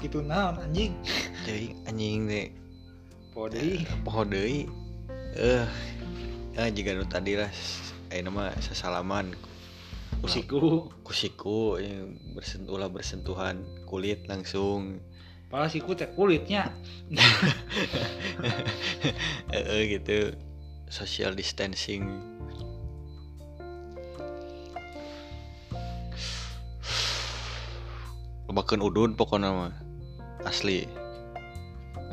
Gitu 0.01 0.25
naon 0.25 0.57
anjing? 0.57 0.97
Jadi 1.45 1.77
anjing 1.85 2.25
deh 2.25 2.47
podi 3.29 3.85
poho 4.03 4.25
deui 4.25 4.65
eh 5.37 5.63
eh 6.57 6.67
jika 6.73 6.97
nu 6.97 7.05
tadi 7.05 7.37
lah 7.37 7.47
ayeuna 8.09 8.33
mah 8.33 8.51
sasalaman 8.57 9.31
usiku 10.25 10.89
kusiku 11.05 11.77
eh, 11.79 12.03
bersentuh 12.35 12.75
ulah 12.75 12.89
bersentuhan 12.91 13.63
kulit 13.87 14.25
langsung. 14.27 14.99
Padahal 15.49 15.71
siku 15.71 15.97
teh 15.97 16.09
kulitnya. 16.13 16.69
Eh 19.49 19.63
eh, 19.65 19.81
gitu. 19.97 20.33
Social 20.89 21.33
distancing 21.33 22.28
Lebakeun 28.49 28.81
udun 28.81 29.11
pokoknya 29.13 29.53
mah. 29.53 29.73
Asli. 30.41 30.89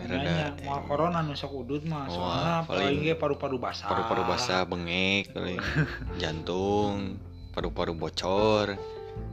Nanya, 0.07 0.52
mau 0.69 0.85
corona 0.87 1.25
nusok 1.25 1.66
udut 1.66 1.83
mah 1.88 2.07
soalnya 2.07 2.62
paling- 2.69 3.19
paru-paru 3.19 3.59
basah. 3.59 3.90
paru-paru 3.90 4.23
basah 4.23 4.62
bengek 4.62 5.35
paling 5.35 5.59
jantung 6.21 7.16
paru-paru 7.57 7.97
bocor. 7.97 8.76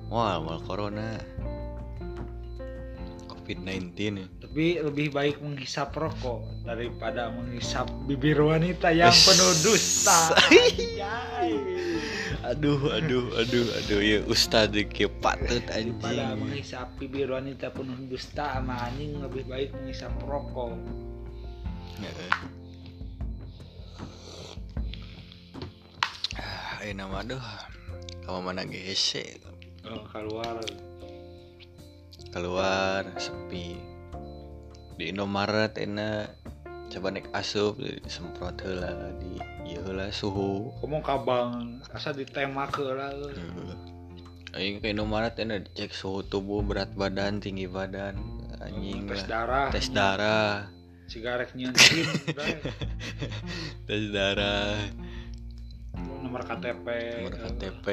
Wah 0.08 0.40
mal 0.40 0.64
corona. 0.64 1.20
Covid 3.28 3.60
19 3.60 4.44
tapi 4.54 4.78
lebih 4.80 5.10
baik 5.12 5.42
menghisap 5.44 5.98
rokok 5.98 6.46
daripada 6.64 7.34
menghisap 7.34 7.90
bibir 8.08 8.40
wanita 8.40 8.94
yang 8.96 9.12
penuh 9.12 9.54
dusta. 9.66 10.32
aduh 12.44 12.92
aduh 12.92 13.28
aduh 13.40 13.68
aduh. 13.80 14.00
Ya 14.04 14.20
ustad 14.28 14.76
ke 14.76 15.08
patut 15.08 15.64
anjing. 15.72 15.96
menghisap 16.38 16.92
bibir 17.00 17.32
wanita 17.32 17.72
penuh 17.72 17.96
dusta 18.12 18.60
sama 18.60 18.92
anjing 18.92 19.24
lebih 19.24 19.48
baik 19.48 19.72
menghisap 19.72 20.12
rokok. 20.28 20.76
Heeh. 22.04 22.34
ah 26.38 26.84
ini 26.84 27.00
nama 27.00 27.24
aduh. 27.24 27.46
Kamu 28.24 28.40
mana 28.40 28.64
gese 28.68 29.40
oh, 29.88 30.04
keluar. 30.12 30.60
Keluar 32.32 33.04
sepi. 33.20 33.80
Di 35.00 35.10
Indomaret 35.10 35.76
enak 35.80 36.53
coba 36.94 37.10
naik 37.10 37.26
asup 37.34 37.82
semprot 38.06 38.54
heula 38.62 38.94
di 39.18 39.42
ieu 39.66 39.82
heula 39.82 40.14
suhu. 40.14 40.70
Kamu 40.78 41.02
kabang 41.02 41.82
asa 41.90 42.14
ditembak 42.14 42.78
lah 42.78 43.10
Heeh. 43.34 43.78
Aing 44.54 44.78
ke 44.78 44.94
Indomaret 44.94 45.34
enak 45.42 45.74
dicek 45.74 45.98
suhu 45.98 46.22
tubuh 46.22 46.62
berat 46.62 46.94
badan 46.94 47.42
tinggi 47.42 47.66
badan 47.66 48.14
anjing 48.62 49.10
tes 49.10 49.26
lah. 49.26 49.28
darah. 49.28 49.68
Tes 49.74 49.88
darah. 49.90 50.54
Sigaret 51.10 51.50
nyentin 51.58 52.06
tes 53.90 54.04
darah. 54.14 54.78
Nomor 55.98 56.46
KTP 56.46 56.88
nomor 57.26 57.34
KTP 57.42 57.88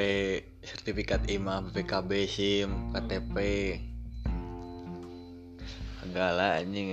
sertifikat 0.61 1.25
IMA 1.25 1.65
BPKB 1.65 2.11
SIM 2.29 2.69
KTP 2.93 3.37
segala 6.11 6.59
anjing 6.59 6.91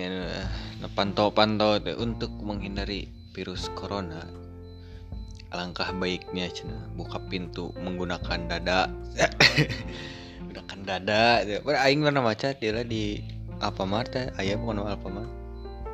nah, 0.79 0.87
pantau-pantau 0.95 1.83
untuk 1.99 2.31
menghindari 2.39 3.11
virus 3.35 3.67
corona. 3.75 4.23
Alangkah 5.51 5.91
baiknya 5.91 6.47
cina. 6.55 6.87
Buka 6.95 7.19
pintu 7.27 7.75
menggunakan 7.83 8.47
dada. 8.47 8.87
Menggunakan 10.39 10.79
dada. 10.87 11.43
Aing 11.83 12.07
pernah 12.07 12.23
baca 12.23 12.55
dia 12.55 12.87
di 12.87 13.19
Alfamart 13.59 14.15
teh 14.15 14.31
aya 14.39 14.55
bukan 14.55 14.87
Alfamart. 14.87 15.27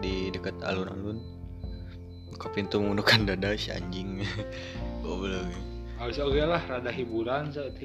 Di 0.04 0.28
dekat 0.28 0.60
alun-alun. 0.60 1.16
Buka 2.28 2.52
pintu 2.52 2.84
menggunakan 2.84 3.24
dada 3.32 3.56
si 3.56 3.72
anjing. 3.72 4.20
Goblok. 5.00 5.48
Harus 5.96 6.20
oke 6.20 6.44
lah 6.44 6.60
rada 6.68 6.92
hiburan 6.92 7.48
saat 7.48 7.80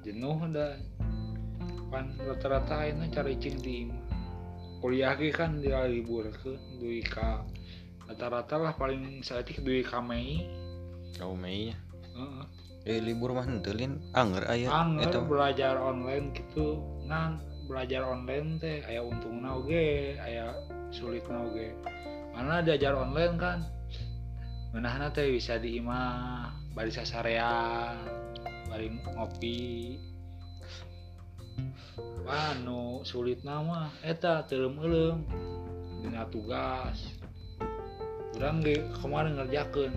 jenuh 0.00 0.40
dah. 0.56 0.72
Pan 1.92 2.16
rata-rata 2.22 2.86
ini 2.86 3.10
cari 3.12 3.34
cing 3.36 3.58
di 3.60 3.90
kuliah 4.80 5.14
kan 5.30 5.60
dia 5.60 5.84
libur 5.84 6.26
ke 6.32 6.56
dui 6.80 7.04
ka. 7.04 7.44
Rata-rata 8.08 8.58
lah 8.58 8.72
paling 8.74 9.22
itu 9.22 9.60
dui 9.62 9.84
ka 9.84 10.00
Mei. 10.02 10.48
Tahu 11.14 11.36
Mei 11.36 11.70
ya. 11.70 11.76
Heeh. 12.16 12.44
Eh 12.88 12.98
libur 13.04 13.36
mah 13.36 13.44
henteu 13.44 13.76
lin? 13.76 14.00
Anger 14.16 14.48
aya 14.48 14.72
Anger 14.72 15.12
eta. 15.12 15.20
belajar 15.20 15.76
online 15.76 16.32
gitu. 16.32 16.80
Ngan 17.06 17.38
belajar 17.68 18.02
online 18.02 18.58
teh 18.58 18.82
aya 18.88 19.04
untungna 19.04 19.60
oge 19.60 20.18
aya 20.18 20.50
sulitna 20.90 21.46
oge 21.46 21.70
mana 22.34 22.64
diajar 22.64 22.96
online 22.96 23.36
kan? 23.38 23.58
Meunahna 24.72 25.12
teh 25.12 25.28
bisa 25.30 25.60
di 25.60 25.78
imah 25.78 26.50
bari 26.74 26.90
sasarean 26.90 28.00
bari 28.70 28.86
ngopi 28.90 29.98
anu 32.30 33.02
sulitna 33.02 33.58
mah 33.64 33.90
eta 34.06 34.46
teuleum-euleum 34.46 35.26
dina 36.04 36.24
tugas. 36.30 37.18
Urang 38.38 38.62
ge 38.62 38.80
kemarin 39.02 39.36
ngerjakeun 39.36 39.92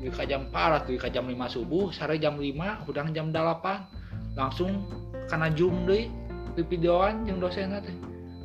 di 0.00 0.08
jam 0.28 0.48
4 0.48 0.88
di 0.88 0.96
jam 1.12 1.24
5 1.28 1.54
subuh 1.56 1.92
sare 1.92 2.16
jam 2.20 2.36
5 2.36 2.88
udang 2.88 3.12
jam 3.12 3.32
8 3.32 4.36
langsung 4.36 4.84
karena 5.28 5.48
zoom 5.52 5.84
deui 5.88 6.08
di 6.56 6.62
videoan 6.66 7.24
jeung 7.24 7.40
dosen 7.40 7.76
teh. 7.80 7.96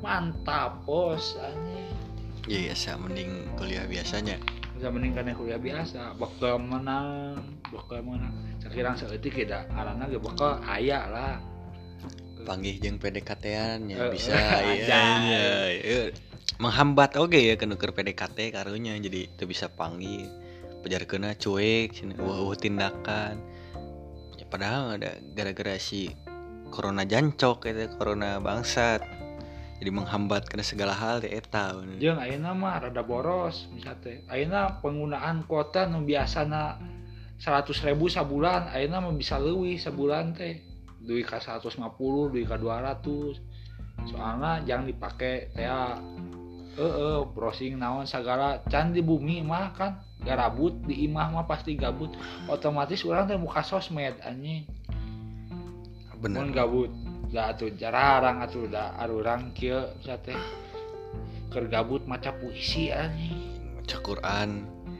Mantap 0.03 0.85
bos 0.85 1.35
anjing. 1.41 1.91
Iya 2.45 2.71
biasa 2.71 2.89
mending 3.01 3.31
kuliah 3.57 3.85
biasanya. 3.89 4.38
bisa 4.75 4.91
mending 4.91 5.15
kana 5.15 5.31
kuliah 5.31 5.55
biasa 5.55 6.19
bekal 6.19 6.59
menang 6.59 7.39
bekal 7.71 8.03
menang. 8.03 8.35
Sakirang 8.59 9.00
saeutik 9.00 9.47
da 9.47 9.63
arana 9.71 10.03
ge 10.12 10.19
bekal 10.19 10.59
aya 10.67 11.07
lah 11.07 11.39
Panggih 12.46 12.78
jeung 12.78 13.02
PDKT-an 13.02 13.90
ya 13.90 13.98
Eh, 14.06 14.10
bisa 14.14 14.38
iya, 14.78 15.02
iya, 15.25 15.48
iya. 15.74 16.02
Menghambat 16.62 17.18
oke 17.18 17.36
ya 17.36 17.58
ke 17.58 17.66
nuker 17.66 17.92
PDKT 17.92 18.54
karunya 18.54 18.94
jadi 19.02 19.28
teu 19.34 19.50
bisa 19.50 19.68
panggil. 19.68 20.30
Pejarkeuna 20.86 21.34
cuek 21.34 21.98
cenah 21.98 22.16
eueuh 22.22 22.54
tindakan. 22.54 23.42
Ya 24.38 24.46
padahal 24.46 25.02
ada 25.02 25.18
gara-gara 25.34 25.75
si 25.82 26.14
corona 26.70 27.02
jancok 27.02 27.66
itu 27.66 27.90
corona 27.98 28.38
bangsat. 28.38 29.02
Jadi 29.82 29.92
menghambat 29.92 30.48
kena 30.48 30.64
segala 30.64 30.96
hal 30.96 31.20
di 31.25 31.34
eta. 31.34 31.75
jeung 32.00 32.22
ayeuna 32.22 32.56
mah 32.56 32.80
rada 32.80 33.04
boros 33.04 33.68
misal 33.75 33.98
teh 34.00 34.24
ayeuna 34.32 34.79
penggunaan 34.79 35.44
kuota 35.50 35.90
nu 35.92 36.08
biasana 36.08 36.79
100.000 37.42 37.92
sabulan 38.08 38.72
ayeuna 38.72 39.03
mah 39.03 39.12
bisa 39.12 39.36
leuwih 39.36 39.75
sabulan 39.75 40.31
teh 40.31 40.75
duit 41.05 41.25
ka 41.25 41.37
150 41.37 42.33
duit 42.33 42.46
ka 42.50 42.57
200 42.57 44.09
soalnya 44.09 44.59
jangan 44.68 44.85
dipakai 44.89 45.55
ya 45.55 45.96
eh 46.75 46.83
eh, 46.83 47.20
browsing 47.31 47.79
naon 47.79 48.03
segala. 48.03 48.59
Can 48.68 48.91
di 48.91 49.00
bumi 49.00 49.39
mah 49.39 49.72
kan 49.72 50.03
garabut 50.27 50.75
di 50.83 51.07
imah 51.07 51.31
mah 51.31 51.46
pasti 51.48 51.79
gabut. 51.79 52.11
Otomatis 52.51 53.07
orang 53.07 53.31
teh 53.31 53.39
muka 53.39 53.63
sosmed 53.63 54.20
anjing. 54.20 54.68
Bener. 56.20 56.44
mun 56.44 56.51
gabut. 56.51 56.91
Da 57.31 57.55
atuh 57.55 57.72
jarang 57.79 58.44
atuh 58.44 58.68
da 58.68 58.96
arurang 59.00 59.55
kieu 59.55 59.87
sia 60.03 60.20
teh. 60.20 60.35
Keur 61.48 61.72
gabut 61.72 62.03
maca 62.03 62.35
puisi 62.35 62.91
anjing. 62.91 63.39
Baca 63.79 63.98
Quran. 64.03 64.50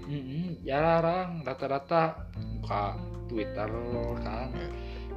Heeh, 0.06 0.62
jarang 0.64 1.44
rata-rata 1.44 2.30
buka 2.62 2.96
Twitter 3.26 3.68
kan 4.22 4.54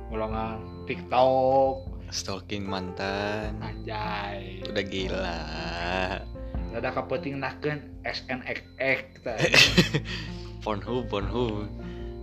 golongan 0.09 0.59
TikTok 0.89 1.85
Stalking 2.09 2.65
mantan. 2.65 3.53
anjay 3.61 4.65
Udah 4.65 4.85
gila. 4.85 5.41
rada 6.69 6.91
kapeting 6.93 7.41
nakeun 7.41 7.81
SNXX 8.05 9.25
Pornhub, 10.65 11.09
Pornhub. 11.09 11.69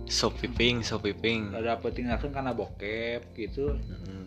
Shopee 0.06 0.82
Shopee 0.82 1.14
rada 1.50 1.78
peting 1.82 2.06
nakeun 2.06 2.30
kana 2.30 2.54
bokep 2.54 3.34
gitu 3.34 3.78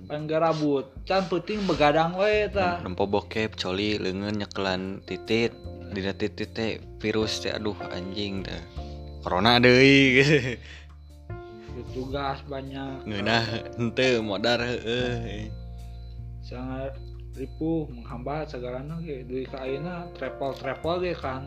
Mm. 0.10 0.26
garabut 0.26 0.90
can 1.06 1.22
penting 1.30 1.62
begadang 1.70 2.18
we 2.18 2.50
tah 2.50 2.82
Nempo 2.82 3.06
bokep, 3.06 3.54
coli, 3.54 4.02
leungeun 4.02 4.42
nyekelan 4.42 5.06
titit. 5.06 5.54
Dina 5.94 6.18
titit 6.18 6.50
teh 6.50 6.82
virus 6.98 7.46
teh 7.46 7.54
aduh 7.54 7.78
anjing 7.94 8.42
teh. 8.42 8.58
Corona 9.22 9.62
deui. 9.62 10.26
tugas 11.94 12.40
banyak. 12.48 13.06
Nah 13.08 13.46
ente 13.78 14.20
modar 14.20 14.62
heeh 14.62 15.50
sangat 16.44 16.98
ripuh 17.38 17.88
menghambat 17.94 18.50
segala 18.50 18.82
ge 19.06 19.24
duit 19.24 19.48
ka 19.48 19.64
ayeuna 19.64 20.10
travel 20.18 20.52
travel 20.58 20.96
ge 21.04 21.14
kan. 21.16 21.46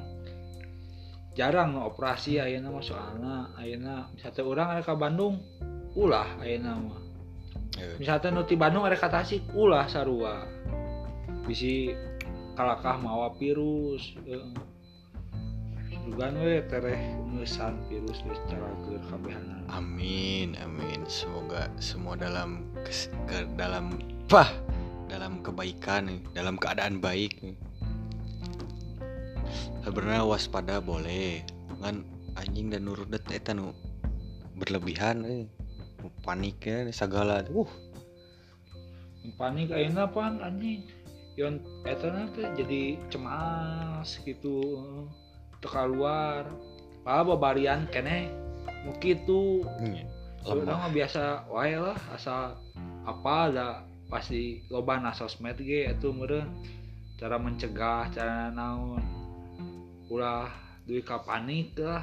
Jarang 1.32 1.72
no 1.72 1.88
operasi 1.88 2.38
ayeuna 2.40 2.68
mah 2.68 2.84
soalna 2.84 3.36
ayeuna 3.56 4.12
misalnya 4.12 4.42
orang 4.44 4.68
ada 4.76 4.82
ke 4.84 4.94
Bandung 4.94 5.34
ulah 5.96 6.28
ayeuna 6.40 6.72
mah. 6.76 7.00
Misalnya 7.96 8.28
nu 8.36 8.44
ti 8.44 8.54
Bandung 8.54 8.84
ada 8.84 8.96
ke 8.96 9.08
Tasik 9.08 9.42
ulah 9.56 9.88
sarua. 9.88 10.44
Bisi 11.48 11.90
kalakah 12.52 13.00
mawa 13.00 13.32
virus 13.40 14.12
e 14.28 14.36
Dugaan 16.02 16.34
we 16.42 16.58
tereh 16.66 16.98
ngesan 17.38 17.78
virus 17.86 18.18
geus 18.26 18.40
cara 18.50 18.66
keur 18.82 19.02
kabehanan 19.06 19.62
Amin, 19.70 20.58
amin. 20.58 21.06
Semoga 21.06 21.70
semua 21.78 22.18
dalam 22.18 22.66
kes- 22.82 23.12
ke 23.30 23.46
dalam 23.54 23.96
pah 24.26 24.50
dalam 25.06 25.40
kebaikan 25.40 26.20
dalam 26.34 26.58
keadaan 26.58 26.98
baik. 26.98 27.56
Sebenarnya 29.82 30.26
waspada 30.26 30.78
boleh, 30.78 31.42
kan 31.82 32.06
anjing 32.38 32.70
dan 32.70 32.86
nurut 32.86 33.10
eta 33.10 33.54
nu 33.54 33.70
berlebihan 34.58 35.22
eh. 35.26 35.44
Panik 36.26 36.66
ya 36.66 36.82
segala 36.90 37.46
uh 37.50 37.70
panik 39.38 39.70
ayeuna 39.70 40.10
pan 40.10 40.42
anjing 40.42 40.82
yon 41.38 41.62
eta 41.86 42.10
teh 42.34 42.46
jadi 42.58 42.98
cemas 43.06 44.18
gitu 44.26 44.82
teu 45.62 45.70
keluar 45.70 46.50
padahal 47.06 47.38
babarian 47.38 47.86
keneh 47.88 48.26
nu 48.82 48.92
kitu 48.98 49.62
iya, 49.78 50.04
lemah 50.42 50.86
mah 50.86 50.90
biasa 50.90 51.46
wae 51.46 51.78
lah 51.78 51.98
asal 52.10 52.58
apa 53.06 53.34
ada 53.46 53.68
pasti 54.10 54.66
loba 54.68 54.98
na 54.98 55.14
sosmed 55.14 55.56
ge 55.62 55.86
atuh 55.86 56.10
meureun 56.12 56.50
cara 57.22 57.38
mencegah 57.38 58.10
cara 58.10 58.50
naon. 58.50 58.98
Ulah 60.10 60.50
duit 60.82 61.06
ka 61.06 61.22
panik 61.22 61.78
lah. 61.78 62.02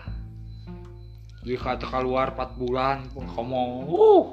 Duit 1.43 1.59
ka 1.59 1.75
keluar 1.75 2.31
4 2.31 2.55
bulan 2.55 2.97
pun 3.11 3.27
ngomong 3.27 3.91
uh 3.91 4.27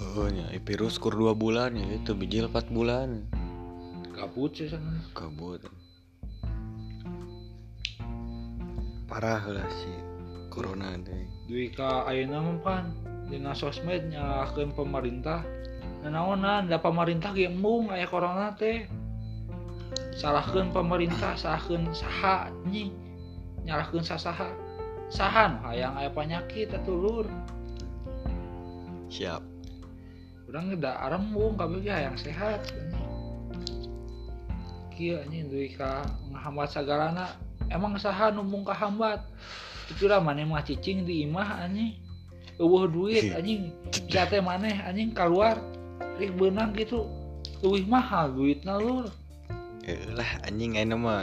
oh 0.00 0.26
nya 0.32 0.48
eh, 0.48 0.62
virus 0.64 0.96
kur 0.96 1.12
dua 1.12 1.36
bulan 1.36 1.76
ya 1.76 1.90
itu 1.90 2.14
bijil 2.14 2.46
4 2.46 2.70
bulan. 2.70 3.26
Gabut 4.14 4.54
sih 4.54 4.70
sana. 4.70 5.02
Kabut 5.10 5.66
parah 9.10 9.42
lah 9.50 9.66
si 9.82 9.90
corona 10.46 10.94
deh 10.94 11.40
duit 11.50 11.74
ka 11.74 12.06
ayeuna 12.06 12.38
mah 12.38 12.58
pan? 12.62 12.84
Dina 13.26 13.54
sosmed 13.58 14.10
nyalahkeun 14.10 14.70
pemerintah. 14.70 15.42
Naonan 16.06 16.70
da 16.70 16.78
pemerintah 16.78 17.34
ge 17.34 17.50
embung 17.50 17.90
aya 17.90 18.06
corona 18.06 18.54
teh. 18.54 18.86
Salahkeun 20.14 20.70
pemerintah 20.70 21.34
salahkeun 21.34 21.90
saha 21.90 22.54
anjing. 22.54 22.94
Nyalahkeun 23.66 24.06
sasaha 24.06 24.50
sahan 25.10 25.58
hayang 25.66 25.98
aya 25.98 26.10
penyakit 26.14 26.70
atuh 26.70 26.94
lur. 26.94 27.26
Siap. 29.10 29.42
Urang 30.46 30.78
da 30.78 31.02
arembung 31.02 31.58
kabeh 31.58 31.82
ge 31.82 31.90
hayang 31.90 32.14
sehat 32.14 32.62
kieu 35.00 35.16
anjing 35.16 35.48
duit 35.48 35.80
ka 35.80 36.04
ngahambat 36.28 36.68
sagalana 36.76 37.32
emang 37.70 37.96
saha 37.96 38.34
nu 38.34 38.42
mung 38.42 38.66
kahambat? 38.66 39.22
Itu 39.90 40.06
lah 40.06 40.22
mana 40.22 40.46
mah 40.46 40.62
cicing 40.62 41.02
di 41.06 41.26
imah 41.26 41.66
anjing. 41.66 41.98
Eueuh 42.60 42.86
duit 42.86 43.30
Iya. 43.30 43.40
anjing. 43.40 43.72
Jate 44.06 44.38
maneh 44.44 44.76
anjing 44.84 45.10
keluar 45.10 45.58
ih 46.20 46.30
benang 46.30 46.76
gitu. 46.76 47.08
Leuwih 47.64 47.88
mahal 47.88 48.30
duitna 48.36 48.76
lur. 48.76 49.08
Eh, 49.88 49.96
lah 50.12 50.28
anjing 50.44 50.76
ayeuna 50.76 50.96
mah 51.00 51.20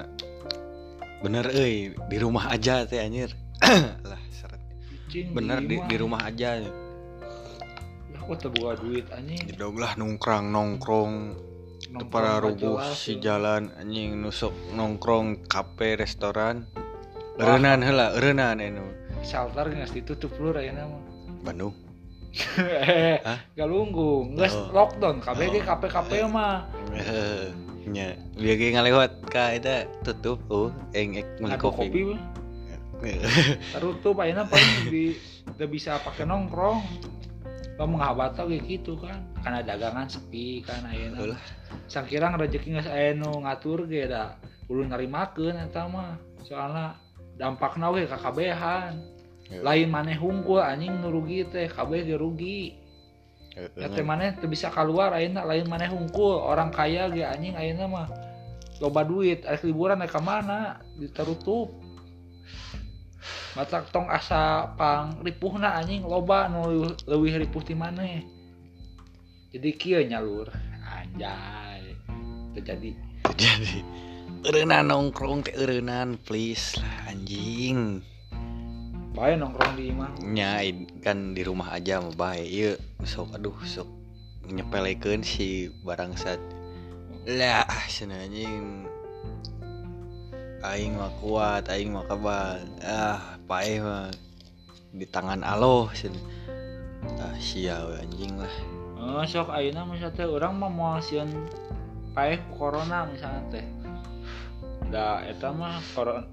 bener 1.21 1.45
euy 1.49 1.93
di 2.09 2.17
rumah 2.17 2.49
aja 2.49 2.85
teh 2.85 2.97
anjir. 3.01 3.33
Lah 4.09 4.21
seret. 4.29 4.61
Bener 5.33 5.65
di, 5.65 5.77
imah. 5.81 5.87
di 5.89 5.95
rumah 5.97 6.21
aja. 6.25 6.61
Lah 8.13 8.21
kok 8.21 8.37
terbuka 8.37 8.77
duit 8.81 9.05
anjing? 9.13 9.49
Dog 9.57 9.77
lah 9.77 9.93
nongkrong 9.97 10.49
Nongkrong 10.53 11.13
para 12.07 12.39
rubuh 12.39 12.79
si 12.93 13.17
jalan 13.17 13.71
anjing 13.79 14.19
nusuk 14.19 14.53
nongkrong 14.73 15.47
kafe 15.47 15.95
restoran. 15.95 16.67
Eureunaan 17.37 17.85
heula 17.85 18.17
eureunaan 18.17 18.59
anu 18.59 18.85
shelter 19.21 19.69
nggak 19.69 19.93
ditutup 19.93 20.33
lur 20.41 20.57
ayeuna 20.57 20.89
mah. 20.89 21.01
Bandung. 21.45 21.73
Eh 22.57 23.17
galunggung 23.57 24.37
nggak 24.37 24.51
Oh. 24.53 24.69
lockdown. 24.73 25.21
Ge 25.21 25.59
Oh. 25.61 25.65
kafe 25.65 25.87
kafe 25.89 26.17
mah. 26.25 26.65
Heeh, 26.93 27.49
nya 27.89 28.13
biar 28.37 28.55
ge 28.57 28.67
ngalewat 28.73 29.11
ka 29.29 29.53
eta 29.53 29.85
tutup 30.01 30.39
oh 30.49 30.69
eng 30.93 31.17
ek 31.17 31.27
meuli 31.41 31.57
kopi. 31.57 31.89
kopi 31.89 32.01
mah. 32.13 32.21
Tarutup 33.77 34.17
ayeuna 34.17 34.49
paling 34.49 34.89
di 34.89 35.13
udah 35.45 35.67
bisa 35.69 36.01
pakai 36.01 36.25
nongkrong. 36.25 36.81
Kamu 37.77 37.93
menghabat 37.93 38.33
kayak 38.33 38.65
gitu 38.65 38.97
kan. 38.97 39.21
Karena 39.45 39.61
dagangan 39.61 40.09
sepi 40.09 40.65
kan 40.65 40.81
ayeuna. 40.89 41.37
Sangkirang 41.85 42.33
rezeki 42.41 42.73
geus 42.73 42.89
aya 42.89 43.13
nu 43.13 43.29
ngatur 43.45 43.85
ge 43.85 44.09
da. 44.09 44.41
Ulun 44.65 44.89
narimakeun 44.89 45.55
eta 45.61 45.85
mah. 45.85 46.17
Soalna 46.41 46.97
dampakna 47.37 47.93
we 47.93 48.09
ka 48.09 48.17
kabehan. 48.17 48.97
Lain 49.61 49.87
maneh 49.93 50.17
hungkul 50.17 50.59
anjing 50.59 50.97
nu 50.99 51.13
rugi 51.13 51.45
teh 51.47 51.69
kabeh 51.69 52.01
ge 52.03 52.17
rugi. 52.17 52.75
Ya 53.77 53.87
teh 53.93 54.01
maneh 54.01 54.33
teu 54.41 54.49
bisa 54.49 54.73
keluar 54.73 55.13
ayeuna 55.13 55.45
lain 55.45 55.69
maneh 55.69 55.87
hungkul. 55.87 56.41
Orang 56.41 56.73
kaya 56.73 57.13
ge 57.13 57.21
anjing 57.21 57.53
ayeuna 57.53 57.85
mah 57.85 58.07
loba 58.77 59.01
duit, 59.01 59.41
arek 59.41 59.65
liburan 59.65 60.01
ka 60.05 60.21
mana? 60.21 60.81
Ditarutup. 61.01 61.73
mata 63.57 63.81
tong 63.89 64.05
asa 64.05 64.69
pang 64.77 65.17
ripuh 65.25 65.57
na 65.57 65.81
anjing 65.81 66.05
loba 66.05 66.45
nu 66.45 66.93
leuwih 67.09 67.41
ripuh 67.41 67.65
ti 67.65 67.73
maneh 67.73 68.21
jadi 69.49 69.69
kieu 69.73 70.01
nyalur 70.05 70.45
anjay 70.85 71.97
terjadi 72.53 72.93
terjadi 73.25 73.81
Eurenan 74.45 74.93
nongkrong 74.93 75.49
teh 75.49 75.55
eurenan 75.57 76.19
please 76.21 76.77
lah 76.77 77.09
anjing. 77.09 78.05
Bae 79.17 79.33
nongkrong 79.33 79.73
di 79.73 79.89
imah. 79.89 80.11
Nya 80.21 80.61
kan 81.01 81.33
di 81.33 81.41
rumah 81.41 81.73
aja 81.73 81.97
mah 82.03 82.13
bae. 82.13 82.45
Ieu 82.45 82.77
sok 83.01 83.33
aduh 83.33 83.57
sok 83.65 83.89
nyepelekeun 84.45 85.25
si 85.25 85.73
barang 85.81 86.13
sat. 86.13 86.37
Lah 87.25 87.65
cenah 87.89 88.29
anjing 88.29 88.85
aing 90.65 90.97
mah 90.97 91.13
kuat 91.21 91.69
aing 91.69 91.93
mah 91.93 92.05
kabal 92.09 92.57
ah 92.81 93.36
mah 93.47 94.11
di 94.91 95.05
tangan 95.07 95.41
Allah 95.41 95.87
cenah 95.95 96.23
ah 97.23 97.35
sia 97.39 97.79
we 97.87 97.95
anjing 98.03 98.35
lah 98.35 98.51
Eh, 98.97 99.23
sok 99.29 99.53
ayeuna 99.53 99.85
misalnya 99.85 100.17
teh 100.19 100.27
urang 100.27 100.57
mah 100.57 100.73
moal 100.73 100.97
sieun 100.99 101.29
paeh 102.17 102.41
ku 102.49 102.65
corona 102.65 103.05
misalnya 103.05 103.45
teh. 103.53 103.65
Da 104.89 105.21
eta 105.21 105.53
mah 105.53 105.79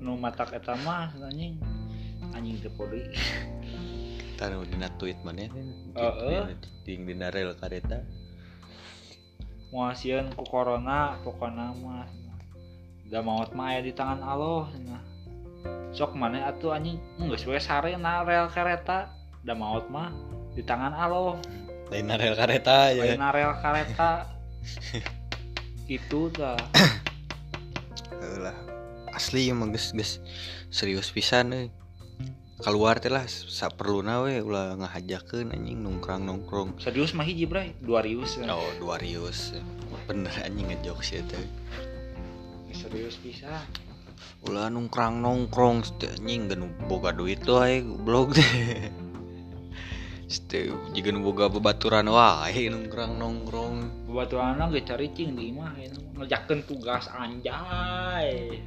nu 0.01 0.17
matak 0.17 0.57
eta 0.57 0.73
mah 0.83 1.13
anjing 1.23 1.61
anjing 2.33 2.57
teu 2.65 2.73
poli. 2.73 3.05
tanu 4.41 4.67
dina 4.67 4.91
tweet 4.99 5.21
mana 5.23 5.47
Heeh. 5.95 6.57
ding 6.83 7.07
dina 7.07 7.31
rel 7.31 7.55
kareta 7.55 8.03
Moal 9.71 9.93
sieun 9.95 10.33
ku 10.33 10.43
corona 10.49 11.21
pokona 11.21 11.71
mah. 11.79 12.09
Da 13.07 13.21
maut 13.21 13.53
mah 13.53 13.77
aya 13.77 13.85
di 13.85 13.93
tangan 13.93 14.25
Allah 14.25 14.73
cenah. 14.73 15.03
Sok 15.95 16.19
maneh 16.19 16.43
atuh 16.43 16.75
anjing 16.75 16.99
geus 17.19 17.47
we 17.47 17.59
sarena 17.63 18.27
rel 18.27 18.51
kereta. 18.51 19.11
Da 19.45 19.53
maut 19.55 19.87
mah 19.93 20.11
di 20.57 20.63
tangan 20.65 20.95
Allah. 20.95 21.39
lain 21.93 22.09
rel 22.17 22.33
kareta 22.35 22.91
ya 22.97 23.05
Lain 23.05 23.21
rel 23.21 23.53
kereta. 23.61 24.27
gitu 25.91 26.33
dah. 26.33 26.57
lah 28.41 28.57
asli 29.13 29.53
emang 29.53 29.71
geus 29.71 29.93
geus 29.93 30.19
serius 30.73 31.13
pisan 31.13 31.53
euy 31.53 31.67
keluar 32.65 32.97
teh 32.99 33.13
lah 33.13 33.29
saperluna 33.29 34.25
we 34.25 34.41
ulah 34.41 34.75
ngahajakeun 34.81 35.53
anjing 35.53 35.85
nongkrong 35.85 36.25
nongkrong 36.25 36.69
Serius 36.81 37.13
mah 37.13 37.29
hiji 37.29 37.45
bray, 37.45 37.77
dua 37.85 38.01
rius. 38.01 38.41
kan. 38.41 38.49
oh 38.57 38.65
dua 38.81 38.97
rius 38.97 39.53
bener 40.09 40.33
anjing 40.41 40.73
ngejok 40.73 40.99
sih 41.05 41.21
teh 41.29 41.45
Serius 42.75 43.21
bisa. 43.23 43.63
ulah 44.45 44.69
nongkrong 44.69 45.25
nongkrong 45.25 45.81
anjing 46.05 46.53
genu 46.53 46.69
boga 46.85 47.17
duit 47.17 47.41
tuh 47.41 47.65
ae 47.65 47.81
goblok 47.81 48.37
Ste 50.29 50.73
jika 50.95 51.13
boga 51.17 51.49
bebaturan 51.49 52.09
wae 52.13 52.69
nongkrong 52.69 53.17
nongkrong. 53.17 53.75
Bebaturan 54.09 54.61
lah 54.61 54.69
gak 54.69 54.85
cari 54.89 55.09
cing 55.17 55.37
di 55.37 55.53
mah 55.53 55.77
ngerjakan 56.17 56.61
tugas 56.69 57.09
anjay. 57.13 58.61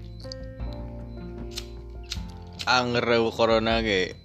Ah, 2.68 2.84
Anger 2.84 3.32
corona 3.32 3.80
ge. 3.80 4.18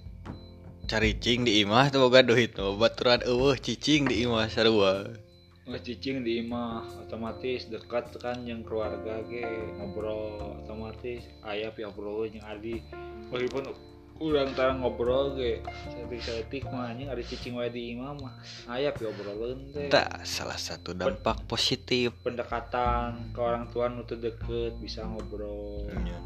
Cari 0.83 1.15
cing 1.15 1.47
di 1.47 1.63
imah 1.63 1.89
tuh 1.89 2.05
boga 2.05 2.21
duit 2.21 2.53
tuh 2.53 2.75
baturan 2.75 3.23
eueuh 3.23 3.55
cicing 3.55 4.09
di 4.09 4.27
imah 4.27 4.51
sarua. 4.51 5.22
Ngecicing 5.63 6.27
di 6.27 6.43
imah 6.43 7.07
otomatis 7.07 7.71
dekat 7.71 8.11
kan 8.19 8.43
yang 8.43 8.67
keluarga 8.67 9.23
ge 9.31 9.47
ngobrol 9.79 10.59
otomatis 10.59 11.23
ayah 11.47 11.71
pihak 11.71 11.95
bro 11.95 12.27
yang 12.27 12.43
adi 12.43 12.83
meskipun 13.31 13.71
udah 14.19 14.43
antara 14.43 14.75
ngobrol 14.75 15.39
ge 15.39 15.63
setik-setik 15.87 16.67
mah 16.67 16.91
anjing 16.91 17.07
ada 17.07 17.23
cicing 17.23 17.55
wae 17.55 17.71
di 17.71 17.95
imah 17.95 18.11
mah 18.11 18.35
ayah 18.75 18.91
pihak 18.91 19.15
obrolan 19.15 19.71
teh 19.71 19.87
tak 19.87 20.27
salah 20.27 20.59
satu 20.59 20.91
dampak 20.91 21.47
positif 21.47 22.11
pendekatan 22.27 23.31
ke 23.31 23.39
orang 23.39 23.71
tua 23.71 23.87
nu 23.87 24.03
deket 24.03 24.75
bisa 24.83 25.07
ngobrol 25.07 25.87
Nya. 25.95 26.19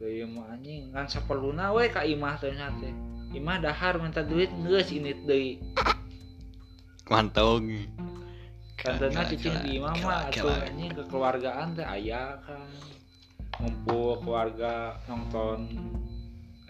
Deui 0.00 0.24
mah 0.24 0.56
anjing 0.56 0.88
kan 0.88 1.04
saperluna 1.04 1.68
we 1.76 1.92
ka 1.92 2.00
imah 2.00 2.40
teh 2.40 2.48
nya 2.48 2.72
teh. 2.80 2.96
Imah 3.36 3.60
dahar 3.60 4.00
minta 4.00 4.24
duit 4.24 4.48
geus 4.64 4.88
ini 4.88 5.12
deui. 5.28 5.60
Mantau 7.08 7.58
Kantena 8.78 9.26
Kela- 9.26 9.30
cicing 9.34 9.56
di 9.66 9.74
atuh 9.82 10.30
kela. 10.30 10.54
anjing 10.70 10.92
kekeluargaan 10.94 11.68
teh 11.74 11.82
aya 11.82 12.38
kan. 12.46 12.70
Ngumpul 13.58 14.22
keluarga 14.22 15.02
nonton 15.10 15.66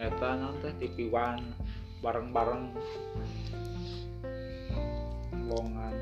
eta 0.01 0.29
non 0.41 0.57
teh 0.57 0.73
TV 0.81 1.13
One 1.13 1.53
bareng-bareng. 2.01 2.73
Longan. 5.45 5.95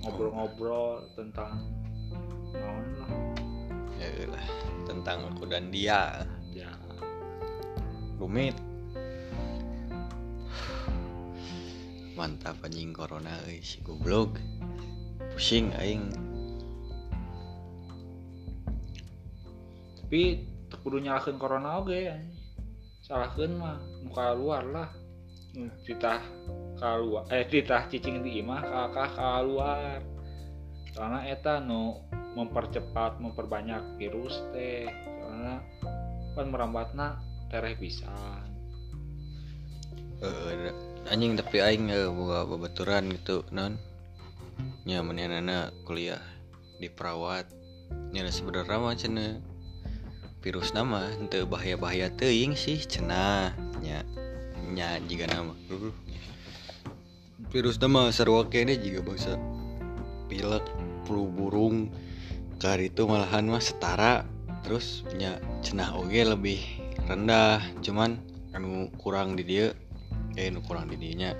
Ngobrol-ngobrol 0.00 1.04
tentang 1.12 1.60
naon 2.56 2.86
lah. 2.96 3.12
Ya 4.00 4.24
lah 4.32 4.46
tentang 4.88 5.28
aku 5.28 5.44
dan 5.44 5.68
dia. 5.68 6.24
Ya. 6.56 6.72
Rumit 8.16 8.56
mantap 12.14 12.62
anjing 12.62 12.94
corona 12.94 13.34
euy 13.46 13.58
si 13.62 13.82
goblok. 13.82 14.38
Pusing 15.34 15.74
aing. 15.78 16.14
Tapi 19.98 20.46
teu 20.70 20.78
kudu 20.78 21.02
nyalahkeun 21.02 21.38
corona 21.38 21.82
oge 21.82 22.10
anjing. 22.10 22.34
salahkeun 23.04 23.52
mah 23.60 23.76
muka 24.06 24.32
luar 24.32 24.64
lah. 24.64 24.88
Titah 25.84 26.22
keluar 26.80 27.30
eh 27.30 27.46
titah 27.46 27.86
cicing 27.86 28.26
di 28.26 28.42
imah 28.42 28.90
kakak 28.90 29.14
keluar 29.14 30.02
karena 30.94 31.18
eta 31.30 31.62
nu 31.62 32.02
mempercepat 32.34 33.18
memperbanyak 33.18 33.98
virus 33.98 34.40
teh. 34.54 34.86
Karena 34.90 35.60
kan 36.34 36.46
merambatna 36.50 37.18
tereh 37.50 37.74
pisan. 37.78 38.46
Eh, 40.22 40.93
anjing 41.12 41.36
tapi 41.36 41.60
aing 41.60 41.92
eh, 41.92 42.08
boga 42.08 42.48
babaturan 42.48 43.12
gitu 43.12 43.44
non. 43.52 43.76
Nya 44.84 45.00
manehna 45.04 45.72
kuliah 45.84 46.20
di 46.78 46.88
perawat. 46.88 47.48
Nya 48.14 48.24
sebenarnya 48.30 48.78
mah 48.78 48.96
cenah 48.96 49.32
virus 50.44 50.76
nama 50.76 51.08
henteu 51.16 51.48
bahaya-bahaya 51.48 52.12
teuing 52.12 52.52
sih 52.56 52.80
cenah. 52.80 53.52
Nya 53.80 54.04
nya 54.72 55.00
jiga 55.08 55.28
nama. 55.28 55.52
Virus 57.52 57.76
nama 57.80 58.12
sarua 58.12 58.48
kene 58.48 58.76
juga 58.80 59.04
bangsa. 59.04 59.36
Pilek 60.28 60.64
flu 61.04 61.28
burung 61.28 61.92
kar 62.60 62.80
itu 62.80 63.04
malahan 63.04 63.48
mah 63.48 63.60
setara. 63.60 64.24
Terus 64.64 65.04
nya 65.16 65.36
cenah 65.60 65.96
oge 65.96 66.24
lebih 66.24 66.60
rendah. 67.04 67.60
Cuman 67.84 68.20
anu 68.56 68.88
kurang 68.96 69.36
di 69.36 69.44
dia 69.44 69.74
eh 70.34 70.50
anu 70.50 70.60
kurang 70.66 70.90
di 70.90 70.98
dinya 70.98 71.30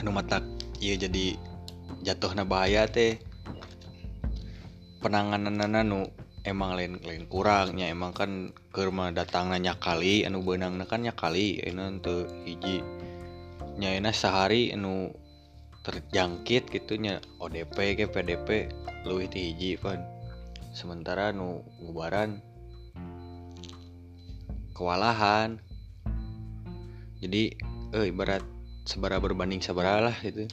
anu 0.00 0.10
mata 0.10 0.40
iya 0.80 0.96
jadi 0.96 1.36
jatuhna 2.04 2.44
bahaya 2.44 2.84
teh. 2.84 3.16
Penanganan 5.00 5.60
anu 5.60 6.08
emang 6.44 6.76
lain 6.76 7.00
lain 7.00 7.24
kurangnya. 7.28 7.88
Emang 7.88 8.12
kan 8.12 8.52
kerma 8.72 9.12
datang 9.12 9.48
nanya 9.48 9.76
kali 9.80 10.28
anu 10.28 10.44
benang 10.44 10.80
kan 10.84 11.04
kali. 11.08 11.60
Ini 11.64 12.00
untuk 12.00 12.28
hiji. 12.44 12.84
Nyaina 13.80 14.12
sehari 14.12 14.70
anu 14.70 15.10
terjangkit 15.84 16.72
gitunya 16.72 17.20
ODP 17.40 18.00
ke 18.00 18.06
PDP 18.08 18.72
lu 19.04 19.20
itu 19.20 19.36
hiji 19.40 19.76
pan. 19.76 20.00
Sementara 20.72 21.32
nu 21.32 21.64
ngubaran 21.80 22.40
kewalahan. 24.72 25.60
Jadi 27.20 27.56
eh 27.94 28.10
ibarat 28.10 28.42
sebara 28.82 29.22
berbanding 29.22 29.62
sebara 29.62 30.02
lah 30.02 30.18
itu 30.26 30.50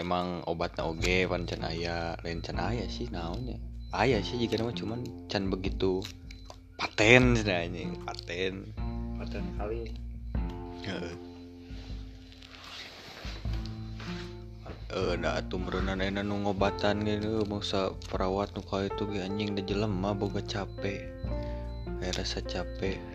emang 0.00 0.40
obatnya 0.48 0.88
oge 0.88 1.28
pan 1.28 1.44
can 1.44 1.60
aya 1.60 2.16
lain 2.24 2.40
can 2.40 2.56
aya 2.56 2.88
sih 2.88 3.04
naonnya. 3.12 3.60
Aya 3.92 4.24
sih 4.24 4.40
jika 4.40 4.56
nama 4.56 4.72
cuman 4.72 5.04
can 5.28 5.52
begitu 5.52 6.00
paten 6.80 7.36
sebenarnya 7.36 7.92
paten. 8.08 8.72
Paten 9.20 9.44
kali. 9.60 9.92
Heeh. 10.88 11.14
Eh, 14.94 15.14
da 15.20 15.36
atuh 15.36 15.60
meureunan 15.60 16.00
aya 16.00 16.24
nu 16.24 16.48
ngobatan 16.48 17.04
gitu 17.04 17.44
masa 17.44 17.92
perawat 18.08 18.56
nu 18.56 18.64
ka 18.64 18.88
itu 18.88 19.04
anjing 19.20 19.52
da 19.52 19.60
jelema 19.60 20.16
boga 20.16 20.40
capek. 20.40 21.12
Rasa 22.00 22.40
capek 22.40 23.13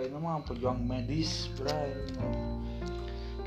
ini 0.00 0.16
mah 0.18 0.44
pejuang 0.44 0.80
medis 0.84 1.48
bray 1.56 1.94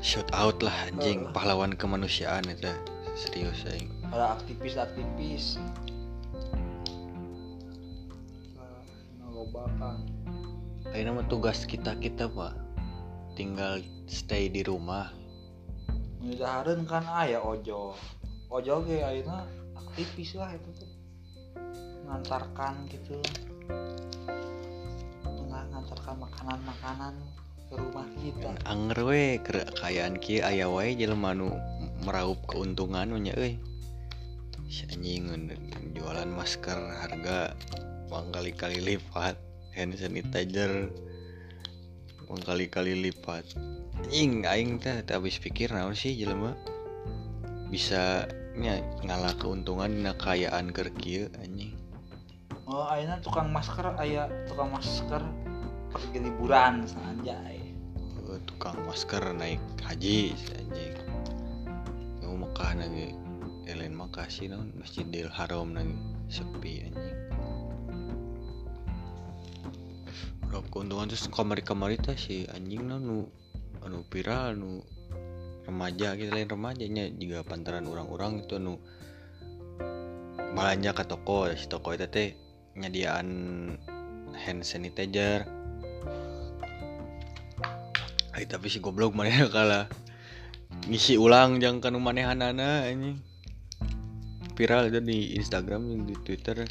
shout 0.00 0.26
out 0.32 0.56
lah 0.64 0.72
anjing. 0.88 1.28
Heeh. 1.28 1.32
pahlawan 1.36 1.76
kemanusiaan 1.76 2.48
itu. 2.48 2.72
Serius 3.14 3.68
aing. 3.68 3.92
Ada 4.08 4.40
aktivis-aktivis. 4.40 5.60
Nah, 8.56 9.28
ngobakan 9.28 10.08
ayeuna 10.96 11.20
mah 11.20 11.26
tugas 11.28 11.68
kita 11.68 11.94
kita 12.00 12.32
pak. 12.32 12.56
Tinggal 13.36 13.84
stay 14.08 14.48
di 14.48 14.64
rumah. 14.64 15.12
Ngidahareun 16.24 16.88
kan 16.88 17.04
aya 17.06 17.44
ojo. 17.44 17.94
Ojo 18.48 18.74
ge 18.88 19.04
ayeuna 19.04 19.44
aktivis 19.76 20.32
lah 20.34 20.56
itu 20.56 20.70
tuh. 20.80 20.90
Ngantarkan 22.08 22.88
gitu 22.88 23.20
Nga- 25.80 25.96
ngantarkan 25.96 26.16
makanan-makanan 26.20 27.14
ke 27.72 27.74
rumah 27.80 28.08
kita. 28.20 28.52
Anger 28.68 29.00
we 29.08 29.40
ke 29.40 29.64
kayaan 29.80 30.20
kieu 30.20 30.44
aya 30.44 30.68
wae 30.68 30.92
jelema 30.92 31.32
nu 31.32 31.56
meraup 32.04 32.36
keuntungan 32.44 33.08
nya 33.16 33.32
euy. 33.32 33.56
Si 34.68 34.84
anjing 34.92 35.32
jualan 35.96 36.28
masker 36.28 36.76
harga 36.76 37.56
kali-kali 38.10 38.84
lipat 38.84 39.40
hand 39.72 39.96
sanitizer 39.96 40.92
kali-kali 42.28 43.08
lipat. 43.08 43.56
Anjing 44.04 44.44
aing 44.44 44.76
teh 44.84 45.00
habis 45.08 45.40
pikir 45.40 45.72
naon 45.72 45.96
sih 45.96 46.12
jelema 46.12 46.52
bisa 47.72 48.28
nya 48.52 48.84
ngalah 49.08 49.32
keuntungan 49.40 49.88
dina 49.88 50.12
kayaan 50.12 50.76
keur 50.76 50.92
kieu 50.92 51.32
anjing. 51.40 51.72
Oh 52.68 52.86
ayeuna 52.86 53.18
tukang 53.24 53.48
masker 53.50 53.96
aya 53.98 54.30
tukang 54.46 54.70
masker 54.70 55.24
pergi 55.90 56.18
liburan 56.22 56.86
sanjay. 56.86 57.58
Eh, 58.30 58.40
tukang 58.46 58.78
masker 58.86 59.34
naik 59.34 59.58
haji 59.82 60.38
anjing. 60.54 60.94
Mau 62.22 62.46
Mekah 62.46 62.78
lagi 62.78 63.10
lain 63.70 63.94
makasih 63.94 64.50
naon? 64.50 64.70
Masjidil 64.78 65.30
Haram 65.30 65.74
lagi 65.74 65.94
sepi 66.30 66.86
anjing. 66.86 67.18
Berapa 70.46 70.66
keuntungan 70.70 71.10
terus 71.10 71.26
kamari-kamari 71.30 71.98
teh 71.98 72.14
si 72.14 72.46
anjing 72.54 72.86
naon? 72.86 73.02
Nu 73.02 73.18
anu 73.82 74.06
viral 74.06 74.54
nu 74.54 74.84
remaja 75.64 76.14
gitu 76.18 76.30
lain 76.30 76.50
remajanya 76.50 77.04
juga 77.16 77.42
pantaran 77.46 77.86
orang-orang 77.88 78.44
itu 78.44 78.60
anu 78.60 78.76
belanja 80.52 80.90
ke 80.92 81.04
toko 81.06 81.48
si 81.54 81.66
toko 81.70 81.94
itu 81.94 82.06
teh 82.10 82.28
nyediaan 82.76 83.28
hand 84.34 84.62
sanitizer 84.66 85.59
Ay, 88.40 88.48
tapi 88.48 88.72
si 88.72 88.80
goblok 88.80 89.12
mana 89.12 89.44
kalah? 89.52 89.84
Ngisi 90.88 91.20
ulang 91.20 91.60
jangan 91.60 91.84
kanu 91.84 92.00
manehanana 92.00 92.88
ini 92.88 93.20
viral 94.56 94.88
itu 94.88 95.04
di 95.04 95.36
Instagram 95.36 96.08
di 96.08 96.16
Twitter. 96.24 96.64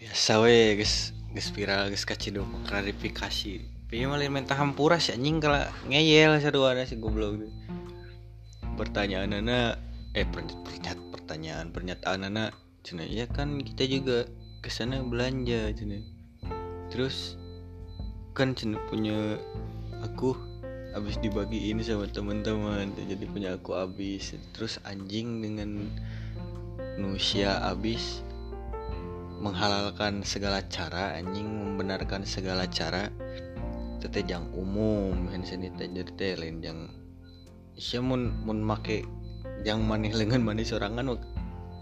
Biasa 0.00 0.40
we 0.40 0.80
guys. 0.80 1.12
Guys 1.36 1.52
viral 1.52 1.92
guys 1.92 2.08
kaciduk 2.08 2.48
klarifikasi. 2.64 3.60
Tapi 3.60 4.08
malah 4.08 4.24
minta 4.32 4.56
hampura 4.56 4.96
si 4.96 5.12
anjing 5.12 5.36
kalau 5.36 5.68
ngeyel 5.92 6.40
sadua 6.40 6.72
si 6.88 6.96
goblok 6.96 7.44
pertanyaan 8.80 9.36
anak 9.36 9.76
eh 10.16 10.24
perny- 10.24 10.56
pernyat 10.64 10.96
pertanyaan 11.12 11.68
pernyataan 11.68 12.24
anak 12.32 12.56
cina 12.80 13.04
ya 13.04 13.28
kan 13.28 13.60
kita 13.60 13.84
juga 13.84 14.24
ke 14.64 14.72
sana 14.72 15.04
belanja 15.04 15.68
cina 15.76 16.00
terus 16.88 17.39
kan 18.30 18.54
cina 18.54 18.78
punya 18.86 19.38
aku 20.06 20.38
habis 20.90 21.18
dibagiin 21.22 21.78
sama 21.82 22.06
teman-teman 22.10 22.90
jadi 22.94 23.24
punya 23.26 23.48
aku 23.58 23.74
habis. 23.74 24.34
Terus 24.54 24.78
anjing 24.86 25.42
dengan 25.42 25.86
nusia 26.98 27.62
habis 27.62 28.22
menghalalkan 29.40 30.20
segala 30.26 30.60
cara 30.66 31.16
anjing 31.18 31.46
membenarkan 31.46 32.26
segala 32.26 32.66
cara. 32.70 33.10
Teteh 34.00 34.24
yang 34.24 34.48
umum 34.56 35.28
hand 35.28 35.44
sanitizer 35.44 36.08
teh 36.16 36.32
lain 36.32 36.64
yang 36.64 36.88
isya 37.76 38.00
mun 38.00 38.32
mun 38.48 38.64
make 38.64 39.04
yang 39.60 39.84
maneh 39.84 40.08
lengan 40.16 40.40
maneh 40.40 40.64
sorangan 40.64 41.20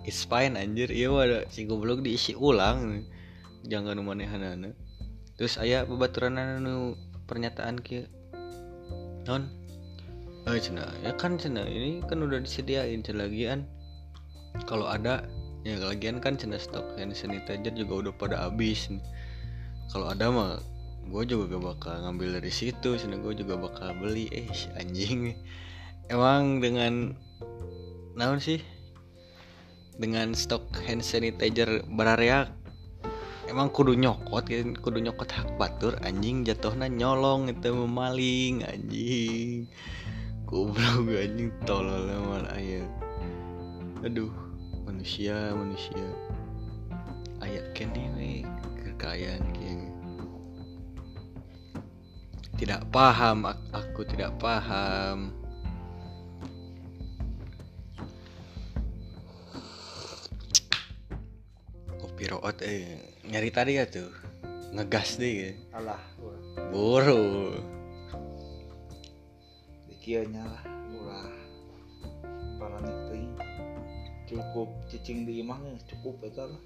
it's 0.02 0.26
fine 0.26 0.58
anjir. 0.58 0.90
Iya 0.90 1.14
ada 1.14 1.38
si 1.52 1.68
goblok 1.68 2.02
diisi 2.02 2.34
ulang. 2.34 3.06
Jangan 3.66 3.98
manehanana 4.02 4.87
terus 5.38 5.56
aya 5.56 5.86
babaturan 5.86 6.36
anu 6.36 6.98
pernyataan 7.30 7.78
kieu. 7.78 8.04
Non 9.24 9.46
eh 10.48 10.56
cina 10.64 10.88
ya 11.04 11.12
kan 11.12 11.36
cina 11.36 11.60
ini 11.68 12.00
kan 12.04 12.18
udah 12.20 12.42
disediain 12.42 13.00
cina 13.06 13.24
lagian. 13.24 13.64
Kalau 14.66 14.90
ada 14.90 15.22
ya 15.62 15.78
lagian 15.78 16.18
kan 16.18 16.34
cina 16.34 16.58
stok 16.58 16.98
hand 16.98 17.14
sanitizer 17.14 17.70
juga 17.72 18.08
udah 18.08 18.12
pada 18.16 18.36
habis 18.48 18.90
kalau 19.88 20.12
ada 20.12 20.28
mah 20.28 20.60
gue 21.08 21.22
juga 21.24 21.56
gak 21.56 21.64
bakal 21.64 21.94
ngambil 22.04 22.36
dari 22.36 22.52
situ 22.52 23.00
cina 23.00 23.16
gue 23.16 23.32
juga 23.32 23.56
bakal 23.56 23.96
beli. 23.96 24.28
Eh 24.34 24.48
si 24.52 24.68
anjing. 24.76 25.32
Emang 26.12 26.60
dengan 26.60 27.16
naon 28.16 28.40
sih? 28.40 28.60
Dengan 29.96 30.36
stok 30.36 30.68
hand 30.84 31.00
sanitizer 31.00 31.84
berarea 31.88 32.52
emang 33.48 33.72
kudu 33.72 33.96
nyokot 33.96 34.44
kan 34.44 34.76
kudu 34.76 35.00
nyokot 35.00 35.32
hak 35.32 35.48
batur 35.56 35.96
anjing 36.04 36.44
jatuhnya 36.44 36.92
nyolong 36.92 37.48
itu 37.48 37.72
memaling 37.72 38.60
anjing. 38.68 39.64
Goblok 40.44 41.08
anjing 41.08 41.48
tolol 41.64 42.12
malah 42.28 42.52
aya. 42.52 42.84
Aduh 44.04 44.32
manusia 44.84 45.56
manusia. 45.56 46.06
Aya 47.40 47.64
kene 47.72 48.12
we 48.20 48.44
kekayaan 48.84 49.42
kieu. 49.56 49.88
Tidak 52.58 52.90
paham 52.92 53.48
ak- 53.48 53.70
aku 53.72 54.04
tidak 54.04 54.36
paham. 54.36 55.32
Kopi 61.96 62.24
root 62.28 62.58
eh 62.66 63.17
nyari 63.28 63.50
tadi 63.52 63.76
ya 63.76 63.84
tuh? 63.84 64.08
Ngegas 64.72 65.20
deh 65.20 65.32
ya. 65.32 65.50
alah 65.76 66.00
buru. 66.72 67.56
Dikieunya 69.88 70.44
lah 70.44 70.64
ulah 70.92 71.28
paranik 72.56 72.96
teuing 73.08 73.32
cukup 74.28 74.68
cicing 74.88 75.28
di 75.28 75.44
imah 75.44 75.60
cukup 75.88 76.24
eta 76.24 76.48
lah. 76.48 76.62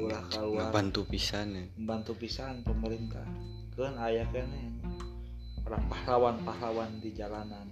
Ulah 0.00 0.24
keluar. 0.28 0.68
bantu 0.68 1.08
pisan 1.08 1.52
ya. 1.52 1.64
membantu 1.80 2.12
pisan 2.16 2.60
pemerintah. 2.64 3.24
Kan 3.76 3.96
aya 4.00 4.24
kene 4.32 4.80
para 5.64 5.80
pahlawan-pahlawan 5.92 7.00
di 7.00 7.12
jalanan. 7.12 7.68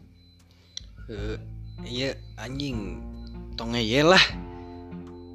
Eh, 1.09 1.37
iya 1.85 2.13
anjing. 2.37 3.01
Tong 3.57 3.73
ngeyel 3.73 4.13
lah 4.13 4.25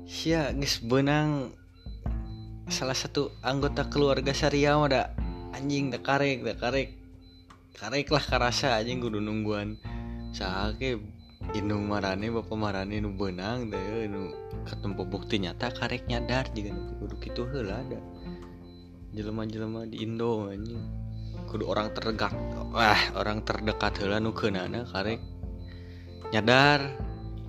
sia 0.10 0.50
geus 0.58 0.82
beunang 0.82 1.54
salah 2.70 2.94
satu 2.94 3.34
anggota 3.42 3.90
keluarga 3.90 4.30
Syariah 4.30 4.78
mah 4.78 4.90
da 4.90 5.02
anjing 5.58 5.90
da 5.90 5.98
karek 5.98 6.46
da 6.46 6.54
karek. 6.54 6.94
Karek 7.74 8.08
lah 8.14 8.22
karasa 8.22 8.78
anjing 8.78 9.02
kudu 9.02 9.18
nungguan. 9.18 9.82
Sahake 10.30 11.02
indung 11.58 11.90
marane 11.90 12.30
bapak 12.30 12.54
marane 12.54 13.02
nu 13.02 13.10
benang 13.18 13.74
da 13.74 13.82
nu 14.06 14.30
ketempo 14.70 15.02
bukti 15.10 15.42
nyata 15.42 15.74
karek 15.74 16.06
nyadar 16.06 16.54
juga 16.54 16.78
kudu 17.02 17.16
kitu 17.18 17.42
heula 17.50 17.82
ada. 17.82 18.00
Jelema-jelema 19.18 19.90
di 19.90 20.06
Indo 20.06 20.54
anjing. 20.54 20.86
Kudu 21.50 21.66
orang 21.66 21.90
terdekat 21.98 22.38
wah 22.70 23.02
orang 23.18 23.42
terdekat 23.42 23.98
heula 23.98 24.22
nu 24.22 24.30
keunana 24.30 24.86
karek. 24.86 25.18
Nyadar. 26.30 26.86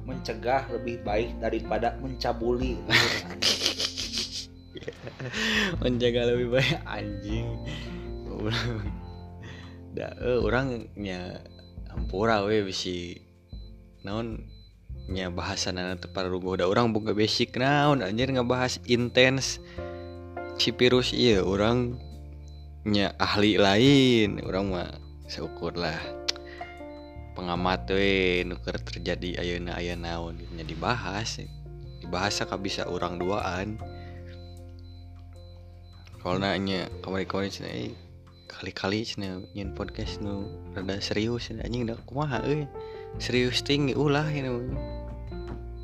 Mencegah 0.09 0.67
lebih 0.73 1.05
baik 1.05 1.39
daripada 1.39 1.95
mencabuli 2.01 2.75
menjaga 5.83 6.31
lebih 6.33 6.59
baik. 6.59 6.79
Anjing. 6.87 7.49
Da 9.91 10.15
eh, 10.23 10.39
orangnya 10.39 11.43
ampura 11.91 12.47
we 12.47 12.63
naon? 14.07 14.47
Nya 15.11 15.27
bahasa 15.35 15.75
nana 15.75 15.99
tepat 15.99 16.31
rugo 16.31 16.55
da 16.55 16.71
orang 16.71 16.95
buka 16.95 17.11
basic 17.11 17.59
naon? 17.59 17.99
Anjir 17.99 18.31
ngebahas 18.31 18.79
intens 18.87 19.59
si 20.63 20.71
virus 20.71 21.11
iya 21.11 21.43
orang 21.43 21.99
nya 22.87 23.11
ahli 23.19 23.59
lain. 23.59 24.39
Orang 24.47 24.71
mah 24.71 24.95
seukur 25.27 25.75
lah. 25.75 25.99
Pengamat 27.35 27.91
we 27.91 28.47
nuker 28.47 28.79
terjadi 28.79 29.43
ayeuna 29.43 29.75
aya 29.75 29.99
naon. 29.99 30.39
Dibahas 30.55 31.43
dibahas 31.99 32.39
ka 32.47 32.55
bisa 32.55 32.87
orang 32.87 33.19
duaan 33.19 33.83
kalau 36.21 36.37
nanya 36.37 36.87
kemarin-kemarin 37.01 37.51
cina 37.51 37.69
eh 37.73 37.93
kali-kali 38.47 39.03
cina 39.09 39.41
nyen 39.57 39.73
podcast 39.73 40.21
nu 40.21 40.47
rada 40.77 41.01
serius 41.01 41.49
cina 41.49 41.65
anjing 41.65 41.89
dah 41.89 41.97
kumaha 42.05 42.45
euy 42.45 42.69
serius 43.17 43.65
tinggi 43.65 43.97
ulah 43.97 44.29
ini 44.29 44.53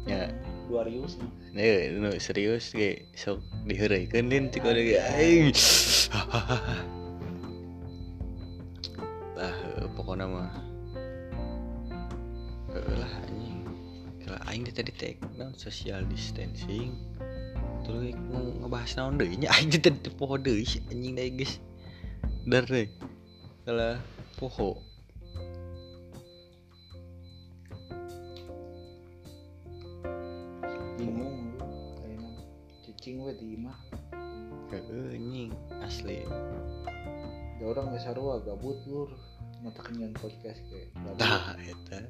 ya 0.07 0.29
dua 0.69 0.85
rius 0.85 1.17
Eh, 1.57 1.89
nu 1.89 2.13
serius 2.21 2.77
ge 2.77 3.09
sok 3.17 3.41
diheureuykeun 3.65 4.29
lin 4.29 4.53
ti 4.53 4.61
kode 4.61 4.85
ge 4.85 5.01
aing. 5.01 5.57
Lah, 9.41 9.53
heuh, 9.57 9.89
pokona 9.97 10.29
mah. 10.29 10.53
Heuh 12.77 12.93
lah 13.01 13.13
anjing. 13.25 13.65
Kalau 14.21 14.41
aing 14.53 14.69
tadi 14.69 14.93
teh 14.93 15.17
naon 15.41 15.57
social 15.57 16.05
distancing. 16.13 16.93
Terus 17.87 18.19
ngebahas 18.59 18.91
naon 18.99 19.15
deui 19.15 19.39
nya 19.39 19.55
teh 19.55 19.79
tadi 19.79 20.11
poho 20.11 20.35
sih, 20.43 20.83
anjing 20.91 21.15
deui 21.15 21.31
geus. 21.39 21.63
Dar 22.43 22.67
deui. 22.67 22.91
Kalau 23.63 24.03
poho 24.35 24.83
bingung 30.99 31.55
kayaknya 32.03 32.31
cicing 32.83 33.23
we 33.23 33.33
di 33.39 33.55
imah 33.55 33.79
anjing 34.75 35.55
asli. 35.87 36.27
ada 36.27 37.65
orang 37.65 37.95
nggak 37.95 38.03
sarua 38.03 38.43
gabut 38.43 38.77
lur 38.91 39.15
mata 39.63 39.81
kenyan 39.81 40.11
podcast 40.19 40.61
kayak. 40.69 40.91
Tah 41.17 41.55
eta 41.63 42.03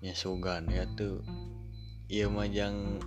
ya 0.00 0.14
sugan 0.14 0.70
ya 0.70 0.86
tuh 0.94 1.22
iya 2.06 2.30
mah 2.30 2.46
yang 2.46 3.02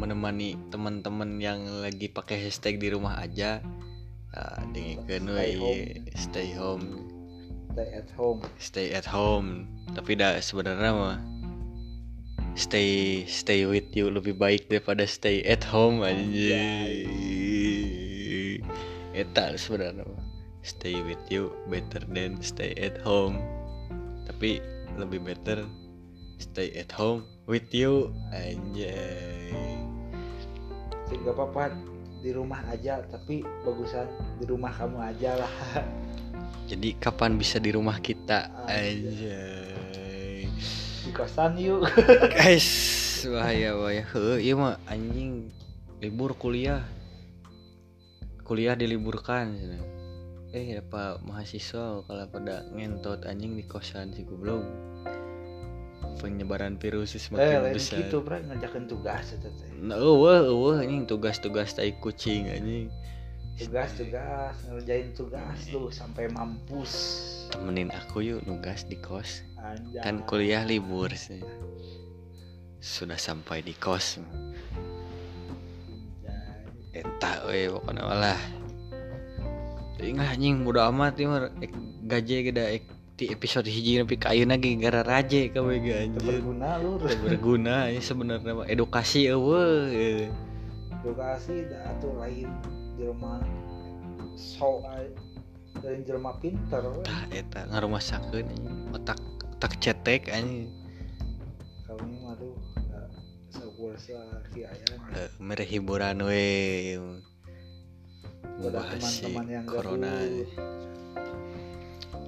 menemani 0.00 0.56
teman-teman 0.72 1.36
yang 1.36 1.60
lagi 1.84 2.08
pakai 2.08 2.40
hashtag 2.48 2.80
di 2.80 2.88
rumah 2.88 3.20
aja. 3.20 3.60
Ah 4.32 4.64
dingikeun 4.72 5.28
we 5.28 5.52
Stay 5.60 5.78
stay 6.16 6.48
home. 6.56 7.04
Stay 7.76 7.88
at 7.92 8.08
home. 8.16 8.40
Stay 8.56 8.88
at 8.96 9.04
home. 9.04 9.68
Tapi 9.92 10.16
dah 10.16 10.40
sebenarnya 10.40 10.90
mah 10.96 11.20
stay 12.56 13.22
stay 13.28 13.68
with 13.68 13.92
you 13.92 14.08
lebih 14.08 14.40
baik 14.40 14.66
daripada 14.72 15.06
stay 15.06 15.44
at 15.46 15.62
home 15.62 16.02
aja 16.02 16.66
eta 19.14 19.54
sebenarnya 19.54 20.02
mah 20.02 20.24
stay 20.64 20.96
with 21.04 21.20
you 21.28 21.52
better 21.68 22.00
than 22.08 22.40
stay 22.40 22.72
at 22.80 22.96
home. 23.04 23.36
Tapi 24.24 24.64
lebih 24.96 25.20
better 25.26 25.66
stay 26.40 26.72
at 26.78 26.88
home 26.88 27.26
with 27.44 27.68
you 27.74 28.08
anjay 28.32 29.79
sih 31.10 31.18
gak 31.26 31.34
apa-apa 31.34 31.74
di 32.22 32.30
rumah 32.30 32.62
aja 32.70 33.02
tapi 33.10 33.42
bagusan 33.66 34.06
di 34.38 34.46
rumah 34.46 34.70
kamu 34.70 34.98
aja 35.02 35.34
lah. 35.42 35.52
Jadi 36.70 36.94
kapan 37.02 37.34
bisa 37.34 37.58
di 37.58 37.74
rumah 37.74 37.98
kita? 37.98 38.46
Anjay. 38.70 40.46
Di 41.02 41.10
kosan 41.10 41.58
yuk. 41.58 41.82
Guys 42.38 42.70
bahaya 43.34 43.74
bahaya. 43.74 44.06
Heuh 44.14 44.38
ieu 44.38 44.54
mah 44.54 44.78
anjing. 44.86 45.50
Libur 45.98 46.38
kuliah. 46.38 46.86
Kuliah 48.46 48.78
diliburkan 48.78 49.50
eh 50.50 50.82
apa 50.82 51.22
mahasiswa 51.22 52.02
kalau 52.02 52.26
pada 52.26 52.66
ngentot 52.74 53.22
anjing 53.22 53.54
di 53.54 53.62
kosan 53.66 54.10
si 54.10 54.26
goblok 54.26 54.66
penyebaran 56.18 56.74
virus 56.80 57.14
eh 57.14 57.22
semakin 57.22 57.70
lain 57.70 57.74
besar. 57.78 57.96
gitu 58.02 58.16
bro 58.24 58.42
ngerjakan 58.42 58.84
tugas 58.90 59.30
eta 59.30 59.48
teh. 59.54 59.70
Nah 59.78 59.96
eueuh 59.96 60.50
eueuh 60.50 60.82
anjing 60.82 61.06
tugas-tugas 61.06 61.76
tai 61.78 61.94
kucing 62.02 62.50
anjing. 62.50 62.90
Tugas 63.60 63.92
tugas 63.94 64.56
ngerjain 64.66 65.12
tugas 65.14 65.58
tuh 65.68 65.92
sampai 65.92 66.26
mampus. 66.32 66.92
Temenin 67.54 67.92
aku 67.92 68.24
yuk 68.24 68.40
nugas 68.48 68.88
di 68.88 68.96
kos. 68.98 69.44
Anjay. 69.60 70.00
Kan 70.02 70.24
kuliah 70.26 70.64
libur 70.64 71.12
sih. 71.12 71.44
Sudah 72.80 73.20
sampai 73.20 73.62
di 73.62 73.76
kos. 73.76 74.18
Eta 76.90 77.46
we 77.46 77.70
pokoknya 77.70 78.02
malah. 78.02 78.40
Ingat 80.00 80.40
anjing 80.40 80.64
bodo 80.64 80.80
amat 80.88 81.20
gaje 82.08 82.36
geda 82.48 82.64
ek 82.72 82.99
di 83.20 83.28
episode 83.28 83.68
hiji 83.68 84.00
nepi 84.00 84.16
ka 84.16 84.32
ayeuna 84.32 84.56
ge 84.56 84.80
gara 84.80 85.04
raje 85.04 85.52
ka 85.52 85.60
we 85.60 85.76
ge 85.76 85.92
Teu 85.92 86.00
anjing. 86.08 86.24
Berguna 86.24 86.80
lur. 86.80 87.04
Berguna 87.28 87.92
ini 87.92 88.00
sebenarnya 88.00 88.52
mah. 88.56 88.64
Edukasi 88.64 89.28
eueuh 89.28 89.92
edukasi 91.00 91.68
dah 91.68 91.96
tuh 92.00 92.16
lain 92.16 92.48
jelema 92.96 93.40
so 94.36 94.84
dari 95.80 96.00
jelema 96.04 96.36
pinter 96.40 96.80
tah 97.04 97.24
eta 97.28 97.68
ngarumasakeun 97.68 98.48
anjing. 98.48 98.76
Otak 98.96 99.20
otak 99.60 99.76
cetek 99.84 100.32
anjing. 100.32 100.72
Kami 101.84 102.24
mah 102.24 102.32
tuh 102.40 102.56
sekuasa 103.52 104.16
kiayan 104.56 104.96
Eh, 105.12 105.28
mere 105.36 105.68
hiburan 105.68 106.24
we. 106.24 106.96
Membahas 108.60 109.04
si 109.04 109.28
teman-teman 109.28 109.46
yang 109.52 109.66
corona. 109.68 110.12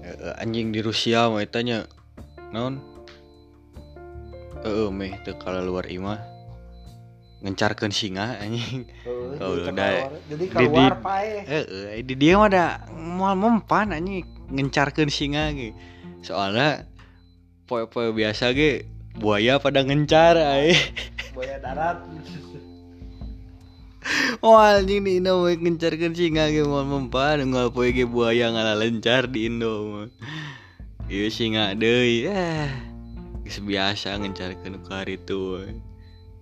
Eh, 0.02 0.10
eh, 0.10 0.34
anjing 0.42 0.74
di 0.74 0.82
Rusia 0.82 1.30
mah 1.30 1.38
eta 1.42 1.62
nya 1.62 1.86
naon? 2.50 2.82
Heeh 4.66 4.90
meh 4.90 5.14
teu 5.22 5.38
kala 5.38 5.62
luar 5.62 5.86
imah. 5.86 6.18
Ngencarkeun 7.42 7.90
singa 7.90 8.38
anjing. 8.38 8.86
Oh, 9.42 9.58
jadi 9.58 9.70
udah. 9.74 9.90
jadi 10.30 10.44
Di- 10.46 10.50
keluar 10.50 10.94
di- 10.94 11.02
pae 11.02 11.30
heeh 11.42 12.02
di 12.02 12.14
dia 12.14 12.34
mah 12.38 12.50
da 12.50 12.66
moal 12.90 13.34
mempan 13.38 13.94
anjing. 13.94 14.26
Ngencarkeun 14.50 15.10
singa 15.10 15.50
ge. 15.54 15.70
Soalnya 16.22 16.86
poe-poe 17.66 18.10
biasa 18.14 18.54
ge 18.54 18.86
buaya 19.18 19.58
pada 19.58 19.82
ngencar 19.82 20.34
ae. 20.38 20.74
Buaya 21.34 21.58
darat 21.58 22.02
Oh 24.42 24.58
anjing 24.58 25.06
di 25.06 25.22
Indo 25.22 25.38
mau 25.38 25.46
ngencarkeun 25.46 26.14
singa 26.18 26.50
ge 26.50 26.66
moal 26.66 26.86
mempan 26.86 27.46
poe 27.70 27.94
ge 27.94 28.02
buaya 28.02 28.50
ngalah 28.50 28.74
lencar 28.74 29.30
di 29.30 29.46
Indo. 29.46 30.06
Ieu 31.06 31.30
singa 31.30 31.78
deui 31.78 32.26
eh 32.26 32.66
geus 33.46 33.62
biasa 33.62 34.18
ngencarkeun 34.18 34.82
ka 34.82 35.06
itu. 35.06 35.62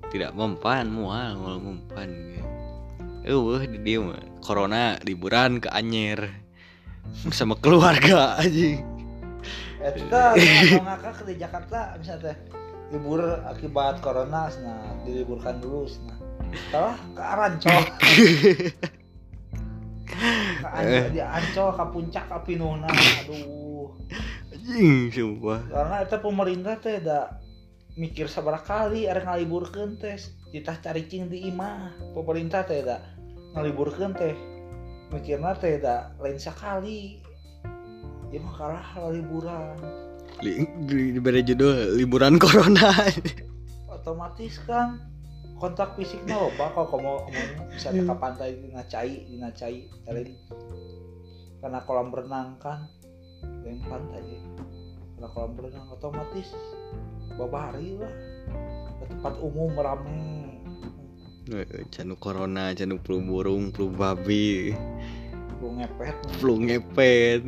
Tidak 0.08 0.32
mempan 0.32 0.88
moal 0.88 1.36
moal 1.36 1.56
mempan. 1.60 2.08
Eueuh 3.28 3.68
di 3.68 3.78
dieu 3.84 4.08
mah 4.08 4.24
corona 4.40 4.96
liburan 5.04 5.60
ke 5.60 5.68
Anyer 5.68 6.32
sama 7.28 7.52
keluarga 7.60 8.40
anjing. 8.40 8.80
Eta 9.80 10.36
ngakak 10.80 11.28
di 11.28 11.36
Jakarta 11.36 11.96
misalnya 12.00 12.32
libur 12.90 13.22
akibat 13.46 14.02
corona 14.04 14.50
nah 14.60 14.92
diliburkan 15.06 15.62
dulu 15.62 15.88
nah 16.04 16.19
salah 16.70 16.96
ke 17.14 17.22
Arancol 17.22 17.82
ke 20.60 20.68
Ancol 20.68 21.06
di 21.14 21.20
Ancol 21.22 21.68
ke 21.74 21.84
puncak 21.94 22.24
ke 22.28 22.38
Pinuna 22.46 22.90
aduh. 22.90 23.94
Anjing 24.50 25.10
sumpah. 25.14 25.60
karena 25.70 25.96
itu 26.04 26.16
pemerintah 26.20 26.74
teh 26.82 26.98
da 27.00 27.40
mikir 27.94 28.26
sabar 28.26 28.60
kali 28.60 29.06
arek 29.06 29.24
ngaliburkeun 29.26 29.98
teh. 29.98 30.18
Kita 30.50 30.82
cari 30.82 31.06
cing 31.06 31.30
di 31.30 31.46
imah. 31.46 31.94
Pemerintah 32.12 32.66
teh 32.66 32.82
da 32.82 32.98
ngaliburkan 33.54 34.12
teh. 34.14 34.34
Mikirna 35.14 35.54
teh 35.58 35.78
da 35.78 36.14
lain 36.18 36.38
sekali 36.38 37.22
ya 38.30 38.38
mah 38.38 38.54
kalah 38.54 39.10
liburan 39.10 39.74
li, 40.38 40.62
li, 40.86 41.18
diberi 41.18 41.42
judul 41.42 41.98
liburan 41.98 42.38
corona. 42.38 42.94
Otomatis 43.94 44.62
kan 44.64 45.02
kontak 45.60 45.92
fisiknya 45.94 46.40
loba 46.40 46.72
kalau 46.72 46.88
kamu 46.88 47.12
kamu 47.28 47.64
bisa 47.76 47.88
ke 47.92 48.14
pantai 48.16 48.56
di 48.56 48.72
Nacai 48.72 49.12
di 49.28 49.36
kalian 50.08 50.32
karena 51.60 51.84
kolam 51.84 52.08
berenang 52.08 52.56
kan 52.56 52.88
yang 53.64 53.80
pantai. 53.84 54.40
Karena 55.16 55.28
kolam 55.28 55.52
berenang 55.52 55.92
otomatis 55.92 56.56
babari 57.36 58.00
lah. 58.00 58.12
Ke 59.00 59.04
tempat 59.12 59.34
umum 59.44 59.76
rame. 59.76 60.64
Canu 61.92 62.16
corona 62.16 62.72
canu 62.72 62.96
flu 63.04 63.20
burung 63.20 63.76
flu 63.76 63.92
babi. 63.92 64.72
Lu 65.60 65.76
ngepet. 65.76 66.16
Flu 66.40 66.56
ngepet. 66.64 67.44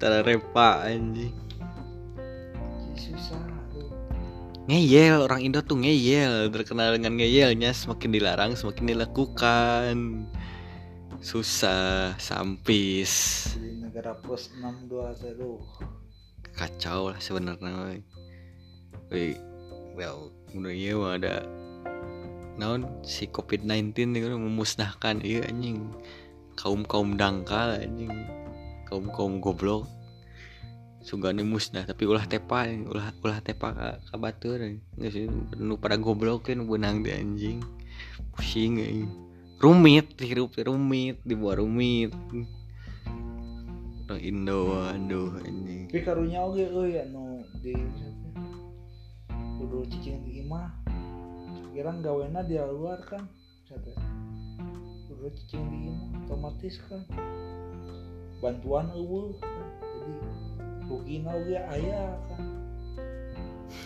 Tara 0.00 0.24
repa 0.24 0.88
anjing. 0.88 1.36
Susah. 2.96 3.49
Ngeyel 4.70 5.26
orang 5.26 5.42
Indo 5.42 5.66
tuh 5.66 5.82
ngeyel 5.82 6.46
terkenal 6.54 6.94
dengan 6.94 7.18
ngeyelnya 7.18 7.74
semakin 7.74 8.14
dilarang 8.14 8.54
semakin 8.54 8.94
dilakukan. 8.94 9.96
Susah 11.18 12.14
sampis. 12.22 13.44
Di 13.58 13.82
negara 13.82 14.14
plus 14.14 14.54
62 14.54 15.18
teh 15.18 15.34
lu 15.34 15.58
kacau 16.54 17.10
lah 17.10 17.18
sebenarnya. 17.18 17.98
Wih, 19.10 19.34
well, 19.98 20.30
menurut 20.54 20.78
iya 20.78 20.94
mah 20.94 21.18
ada 21.18 21.34
naon 22.54 22.86
si 23.02 23.26
COVID-19 23.26 24.14
itu 24.22 24.38
memusnahkan 24.38 25.18
iya 25.26 25.50
anjing. 25.50 25.90
Kaum 26.54 26.86
kaum 26.86 27.18
dangkal 27.18 27.74
anjing. 27.74 28.14
Kaum 28.86 29.10
kaum 29.10 29.42
goblok 29.42 29.90
sugane 31.00 31.40
musnah 31.40 31.88
tapi 31.88 32.04
ulah 32.04 32.28
tepa 32.28 32.68
ulah 32.68 33.08
ulah 33.24 33.40
tepa 33.40 33.72
ka, 33.72 33.88
ka 34.04 34.16
batur 34.20 34.60
nggak 35.00 35.10
sih 35.10 35.24
nu 35.56 35.80
pada 35.80 35.96
goblok 35.96 36.52
kan 36.52 36.60
benang 36.68 37.00
di 37.00 37.10
anjing 37.16 37.64
pusing 38.36 38.76
anjing. 38.84 39.08
rumit 39.60 40.12
hirup 40.20 40.52
rumit 40.60 41.16
dibuat 41.24 41.56
rumit 41.60 42.12
orang 44.10 44.20
Indo 44.20 44.76
aduh 44.76 45.40
anjing 45.40 45.88
tapi 45.88 46.00
karunya 46.04 46.44
oge 46.44 46.68
euy 46.68 47.00
anu 47.00 47.48
di 47.64 47.72
kudu 49.56 49.88
cicing 49.88 50.20
di 50.28 50.44
imah 50.44 50.68
kira 51.72 51.96
gawena 51.96 52.44
di 52.44 52.60
luar 52.60 53.00
kan 53.08 53.24
Sate. 53.64 53.96
kudu 55.08 55.32
cicing 55.32 55.64
di 55.64 55.78
imah 55.88 56.28
otomatis 56.28 56.76
kan 56.92 57.08
bantuan 58.44 58.92
eueuh 58.92 59.32
kan. 59.40 59.68
jadi 59.80 60.12
rugina 60.90 61.30
oge 61.38 61.54
aya 61.54 62.18
kan. 62.26 62.42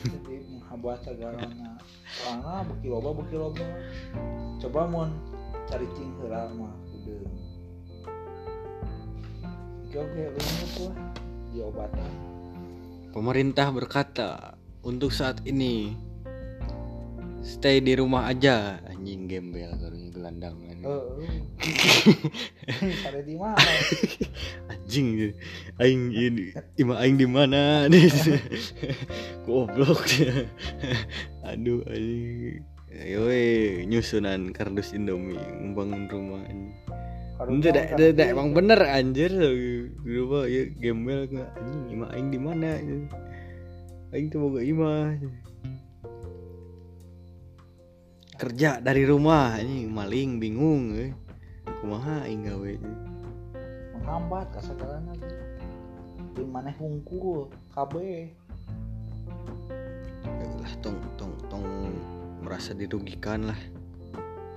Jadi 0.09 0.49
menghabat 0.49 1.05
segalana 1.05 1.77
soalnya 2.09 2.65
beki 2.73 2.89
loba 2.89 3.11
beki 3.21 3.37
loba 3.37 3.67
coba 4.61 4.81
mun 4.89 5.11
cari 5.69 5.87
cing 5.93 6.11
heula 6.21 6.49
mah 6.57 6.73
kudu 6.89 7.17
oge 9.95 10.25
lumut 10.33 10.73
lah 10.89 10.97
diobatan 11.55 12.13
Pemerintah 13.15 13.71
berkata 13.71 14.59
untuk 14.83 15.15
saat 15.15 15.39
ini 15.47 15.95
stay 17.45 17.85
di 17.85 17.93
rumah 17.95 18.33
aja. 18.33 18.81
Anjing 18.89 19.29
gembel 19.29 19.69
karunya 19.77 20.09
gelandang 20.11 20.57
anjing. 20.65 20.89
Heeh. 20.89 21.29
Sare 23.05 23.21
di 23.21 23.37
mana? 23.37 23.61
anjing 24.73 25.37
aing 25.77 26.05
ini 26.17 26.57
ima 26.81 26.97
aing 27.05 27.21
di 27.21 27.29
mana? 27.29 27.85
Goblok 29.47 30.09
aduh 31.49 31.85
anjing. 31.85 32.65
Ayo 32.95 33.27
we 33.27 33.83
nyusunan 33.91 34.55
kardus 34.55 34.97
indomie 34.97 35.37
membangun 35.61 36.09
rumah 36.09 36.43
anjing. 36.49 36.73
Itu 37.35 37.69
dah, 37.75 37.99
dah, 37.99 38.11
dah, 38.15 38.27
emang 38.33 38.57
bener 38.57 38.81
anjir. 38.89 39.29
Lupa 40.01 40.49
ya 40.49 40.65
gembel 40.81 41.29
nggak? 41.29 41.51
Anjing 41.61 41.85
ima 41.93 42.07
aing 42.17 42.29
di 42.33 42.41
mana 42.41 42.81
aing 44.15 44.31
tuh 44.31 44.47
boga 44.47 44.63
ima 44.63 45.11
kerja 48.35 48.83
dari 48.83 49.07
rumah. 49.07 49.59
Anjing 49.59 49.91
maling 49.91 50.43
bingung 50.43 50.95
eh. 50.99 51.13
kumaha 51.85 52.25
aing 52.25 52.49
gawe 52.49 52.73
menghambat 54.05 54.49
kasagarana 54.57 55.13
di 56.33 56.45
mana 56.45 56.73
hungkul 56.77 57.49
KB 57.73 57.95
Ya 60.25 60.49
lah 60.61 60.75
tong 60.81 60.97
tong 61.21 61.37
tong 61.53 61.93
merasa 62.41 62.73
dirugikan 62.73 63.49
lah. 63.49 63.61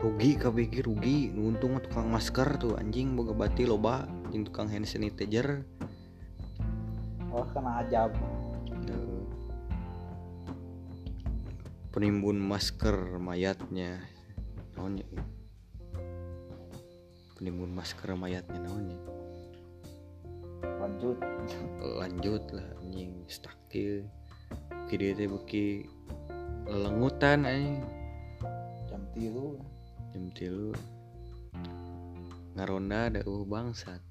Rugi 0.03 0.39
KBG 0.39 0.88
rugi. 0.88 1.32
Untung 1.36 1.80
tukang 1.84 2.07
masker 2.11 2.59
tuh 2.59 2.80
anjing 2.80 3.15
boga 3.15 3.36
bati 3.36 3.67
loba. 3.67 4.07
Anjing 4.28 4.47
tukang 4.47 4.67
hand 4.71 4.88
sanitizer. 4.88 5.67
Oh 7.32 7.43
kena 7.51 7.84
ajab 7.84 8.15
penimbun 11.97 12.37
masker 12.37 13.17
mayatnya. 13.17 13.97
Naonnya 14.77 15.01
eh? 15.17 15.25
penimbun 17.37 17.73
masker 17.73 18.13
mayatnya 18.13 18.61
naonnya 18.61 18.97
lanjut. 20.77 21.17
Lanjut 21.81 22.43
lah 22.53 22.69
anjing. 22.81 23.25
Stakil. 23.25 24.05
Kiri 24.87 25.17
teh 25.17 25.25
beki 25.25 25.89
lelengutan 26.69 27.49
anjing 27.49 27.81
jam 28.87 29.01
tilu. 29.17 29.57
Jam 30.13 30.25
tilu. 30.37 30.69
Ngaronda 32.53 33.09
ada 33.09 33.21
uh 33.25 33.41
bangsat. 33.41 34.01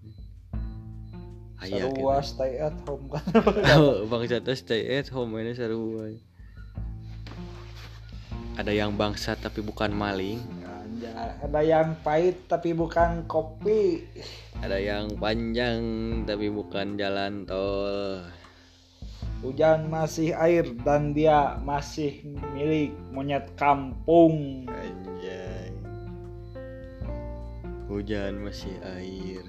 Aya 1.57 1.89
sarua 1.89 2.21
stay 2.21 2.61
at 2.61 2.77
home 2.85 3.09
kan? 3.09 3.25
Bangsat 4.13 4.45
teh 4.45 4.59
stay 4.59 4.83
at 4.99 5.09
home 5.09 5.39
ini 5.41 5.57
sarua 5.57 6.13
ada 8.57 8.73
yang 8.73 8.97
bangsat 8.97 9.37
tapi 9.45 9.61
bukan 9.61 9.93
maling. 9.93 10.41
Ada 11.45 11.61
yang 11.61 11.93
pahit 12.01 12.49
tapi 12.49 12.73
bukan 12.73 13.29
kopi. 13.29 14.09
Ada 14.65 14.81
yang 14.81 15.21
panjang 15.21 15.81
tapi 16.25 16.49
bukan 16.49 16.97
jalan 16.97 17.45
tol. 17.45 18.25
Hujan 19.45 19.93
masih 19.93 20.33
air 20.33 20.65
dan 20.81 21.13
dia 21.13 21.61
masih 21.61 22.25
milik 22.57 22.97
monyet 23.13 23.45
kampung. 23.61 24.65
Anjay. 24.73 25.77
Hujan 27.93 28.41
masih 28.41 28.73
air. 28.97 29.45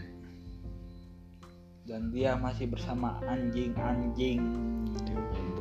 Dan 1.88 2.12
dia 2.12 2.36
masih 2.36 2.68
bersama 2.68 3.24
anjing-anjing 3.24 4.44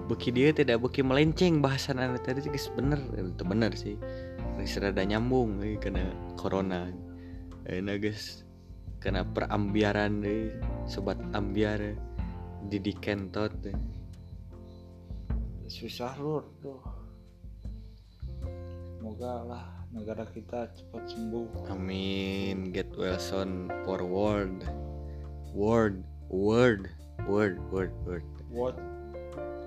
beki 0.07 0.30
dia 0.30 0.48
tidak 0.54 0.82
beki 0.82 1.02
melenceng 1.02 1.59
bahasan 1.59 1.98
anda 1.98 2.18
tadi 2.22 2.46
guys. 2.46 2.70
Bener. 2.72 3.02
Itu 3.14 3.42
bener 3.42 3.74
sih. 3.74 3.98
Guys 4.57 4.78
rada 4.78 5.02
nyambung 5.02 5.61
eh, 5.62 5.76
karena 5.76 6.07
corona. 6.38 6.88
Enak 7.66 8.07
guys 8.07 8.46
karena 9.02 9.26
perambiaran 9.26 10.22
eh, 10.22 10.54
sobat 10.86 11.18
ambiar 11.34 11.94
Didi 12.66 12.94
Kentot 12.98 13.52
eh. 13.66 13.78
susah 15.66 16.14
lur 16.22 16.46
tuh. 16.62 16.78
Semoga 18.96 19.42
lah 19.42 19.66
negara 19.90 20.22
kita 20.30 20.70
cepat 20.74 21.02
sembuh. 21.11 21.70
Amin. 21.74 22.70
Get 22.70 22.90
well 22.94 23.18
soon. 23.18 23.66
Forward 23.82 24.62
word 25.57 26.04
word 26.28 26.90
word 27.24 27.57
word 27.72 27.92
word 28.04 28.26
what 28.52 28.76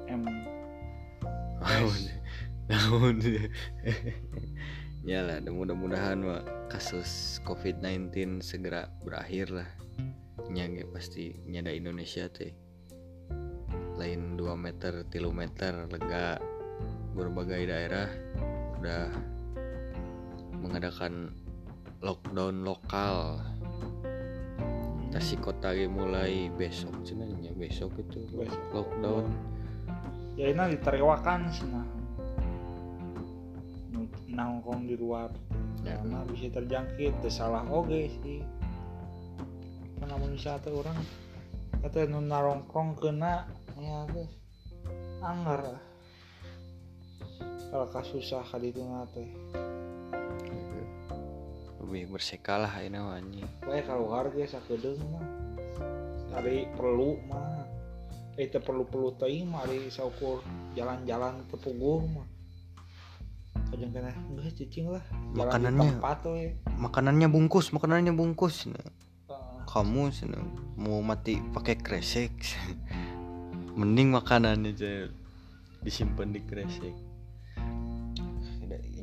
naon 0.09 2.01
naon 2.69 3.17
ya 5.05 5.21
lah 5.21 5.37
mudah-mudahan 5.45 6.21
kasus 6.69 7.41
covid-19 7.45 8.41
segera 8.45 8.89
berakhir 9.05 9.49
lah. 9.53 9.69
Nyangge 10.49 10.85
pasti 10.89 11.33
nyada 11.45 11.69
Indonesia 11.69 12.25
teh 12.29 12.53
lain 13.99 14.33
2 14.39 14.49
meter 14.57 15.05
tilu 15.09 15.29
meter 15.29 15.85
lega. 15.91 16.41
Berbagai 17.13 17.67
daerah 17.67 18.07
udah 18.79 19.11
mengadakan 20.61 21.35
lockdown 21.99 22.63
lokal. 22.63 23.43
Tasikota 25.09 25.73
ge 25.73 25.89
mulai 25.89 26.53
besok 26.53 27.01
cenanya 27.01 27.49
besok 27.57 27.97
itu 27.97 28.29
Besok. 28.29 28.61
lockdown. 28.71 29.25
ya 29.25 29.58
ini 30.47 30.79
diterewakan 30.79 31.51
sih 31.51 31.67
nah. 31.67 31.87
Nongkrong 34.31 34.87
di 34.87 34.95
luar. 34.95 35.27
Ya. 35.83 35.99
karena 35.99 36.23
bisa 36.27 36.47
terjangkit 36.51 37.19
salah 37.27 37.67
oge 37.67 38.07
sih. 38.23 38.39
Karena 39.99 40.15
manusia 40.15 40.55
teh 40.63 40.71
orang 40.71 40.95
kata 41.83 42.07
nu 42.07 42.23
narongkrong 42.23 42.99
kena 42.99 43.47
ya 43.79 44.03
teh 44.11 44.27
anggar 45.23 45.79
kalau 47.71 47.87
kasusah 47.91 48.43
kaditu 48.47 48.83
teh. 49.11 49.29
Lebih 51.83 52.15
bersekalah 52.15 52.79
ini 52.79 53.01
anjing. 53.01 53.49
Baik 53.65 53.89
kalau 53.91 54.13
harga 54.13 54.55
sakedeung 54.55 55.03
mah. 55.09 55.25
Hari 56.29 56.69
perlu 56.77 57.17
mah 57.25 57.48
eh 58.39 58.47
teu 58.47 58.63
perlu-perlu 58.63 59.19
teuing 59.19 59.51
mah 59.51 59.67
ari 59.67 59.91
saukur 59.91 60.39
jalan-jalan 60.71 61.43
tepuguh 61.51 62.07
mah. 62.07 62.27
Kajang 63.67 63.91
kena 63.91 64.15
geus 64.39 64.55
cicing 64.55 64.87
lah. 64.95 65.03
Jalan 65.03 65.35
di 65.35 65.39
Makanannya. 65.43 65.89
tempat 65.99 66.19
we 66.31 66.55
makanannya 66.79 67.27
bungkus 67.27 67.75
makanannya 67.75 68.15
bungkus 68.15 68.71
nah. 68.71 68.79
Heeh. 68.79 69.61
kamu 69.67 70.09
sana 70.15 70.39
mau 70.79 71.03
mati 71.03 71.35
pakai 71.51 71.75
kresek. 71.75 72.31
Mending 73.79 74.15
makanannya 74.15 74.71
aja 74.71 75.11
disimpan 75.83 76.31
di 76.31 76.39
kresek. 76.47 76.95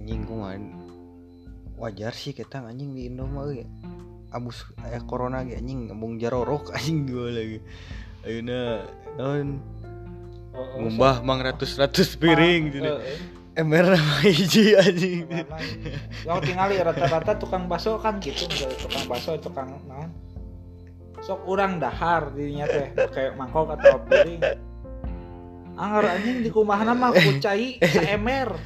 Anjing 0.06 0.22
wajar 1.76 2.16
sih 2.16 2.32
kita 2.32 2.64
anjing 2.64 2.96
di 2.96 3.10
Indo 3.10 3.28
mah 3.28 3.52
ya 3.52 3.68
abus 4.32 4.64
aya 4.80 5.02
corona 5.04 5.44
ge 5.44 5.60
anjing 5.60 5.92
ngembung 5.92 6.16
jarorok 6.16 6.70
anjing 6.76 7.04
dua 7.04 7.28
lagi. 7.30 7.60
Ayeuna 8.24 8.82
naon 9.16 9.60
Heeh, 10.56 10.76
ngumbah 10.80 11.20
mang 11.20 11.40
ratus-ratus 11.44 12.16
sok- 12.16 12.20
piring 12.24 12.62
Mah, 12.64 12.72
gitu 12.72 12.92
heeh. 12.96 13.18
ember 13.56 13.84
nama 13.92 14.16
hiji 14.24 14.64
anjing? 14.72 15.24
Kalau 16.24 16.40
tinggal 16.40 16.68
rata-rata 16.72 17.32
tukang 17.36 17.68
bakso 17.68 17.96
kan 18.00 18.16
gitu, 18.20 18.48
tukang 18.80 19.04
bakso, 19.04 19.36
tukang 19.36 19.76
naon. 19.84 20.12
Sok 21.20 21.44
urang 21.44 21.76
dahar 21.76 22.32
dirinya 22.32 22.68
teh 22.68 22.92
pakai 22.92 23.32
mangkok 23.36 23.76
atau 23.76 24.00
piring. 24.04 24.40
Anggar 25.76 26.04
anjing 26.16 26.40
di 26.40 26.48
kumahna 26.48 26.96
mah 26.96 27.12
ku 27.12 27.36
cai 27.36 27.76
saemer. 27.80 28.52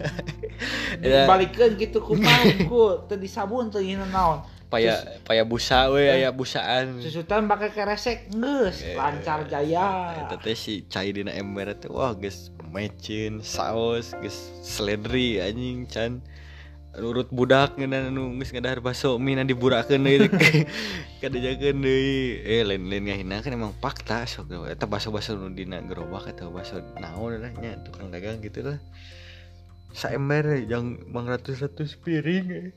Ya. 1.00 1.24
Dibalikeun 1.24 1.80
gitu 1.80 2.04
ku 2.04 2.20
naon 2.20 2.68
ku 2.68 3.08
teu 3.08 3.16
disabun 3.16 3.72
teu 3.72 3.80
naon. 3.80 4.44
Paya 4.70 5.02
paya 5.26 5.42
busa 5.42 5.90
we 5.90 6.06
aya 6.06 6.30
busaan. 6.30 7.02
Susutan 7.02 7.50
pakai 7.50 7.74
keresek 7.74 8.30
geus 8.30 8.86
lancar 8.94 9.44
jaya. 9.50 10.14
Eta 10.24 10.38
teh 10.38 10.54
si 10.54 10.86
cai 10.86 11.10
dina 11.10 11.34
ember 11.34 11.74
teh 11.74 11.90
wah 11.90 12.14
geus 12.14 12.54
mecin 12.70 13.42
saos 13.42 14.14
geus 14.22 14.38
seledri 14.62 15.42
anjing 15.42 15.90
can. 15.90 16.22
Urut 16.90 17.30
budak 17.34 17.74
ngeuna 17.74 18.14
anu 18.14 18.38
geus 18.38 18.54
ngadahar 18.54 18.78
baso 18.78 19.18
mie 19.18 19.34
na 19.34 19.42
diburakeun 19.42 20.06
deui 20.06 20.30
kadajakeun 21.20 21.82
deui. 21.82 22.38
Eh 22.46 22.62
lain-lain 22.62 23.10
ngahina 23.10 23.42
kan 23.42 23.50
emang 23.50 23.74
fakta 23.82 24.22
sok 24.30 24.70
eta 24.70 24.86
baso-baso 24.86 25.34
nu 25.34 25.50
dina 25.50 25.82
gerobak 25.82 26.30
eta 26.30 26.46
baso 26.46 26.78
naon 27.02 27.42
nya 27.58 27.74
tukang 27.82 28.14
dagang 28.14 28.38
gitu 28.38 28.62
lah. 28.62 28.78
Saember 29.90 30.62
yang 30.70 31.02
mang 31.10 31.26
ratus-ratus 31.26 31.98
piring 31.98 32.46
eh. 32.54 32.70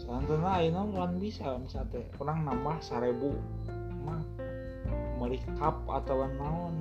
Selanjutnya 0.00 0.50
ayeuna 0.50 0.82
kan 0.90 1.12
bisa 1.20 1.54
misalnya 1.60 1.92
teh. 1.92 2.06
Orang 2.18 2.48
nambah 2.48 2.80
1000 2.82 3.20
mah 4.04 4.20
meuli 5.20 5.38
cup 5.60 5.84
atau 5.86 6.24
naon? 6.24 6.74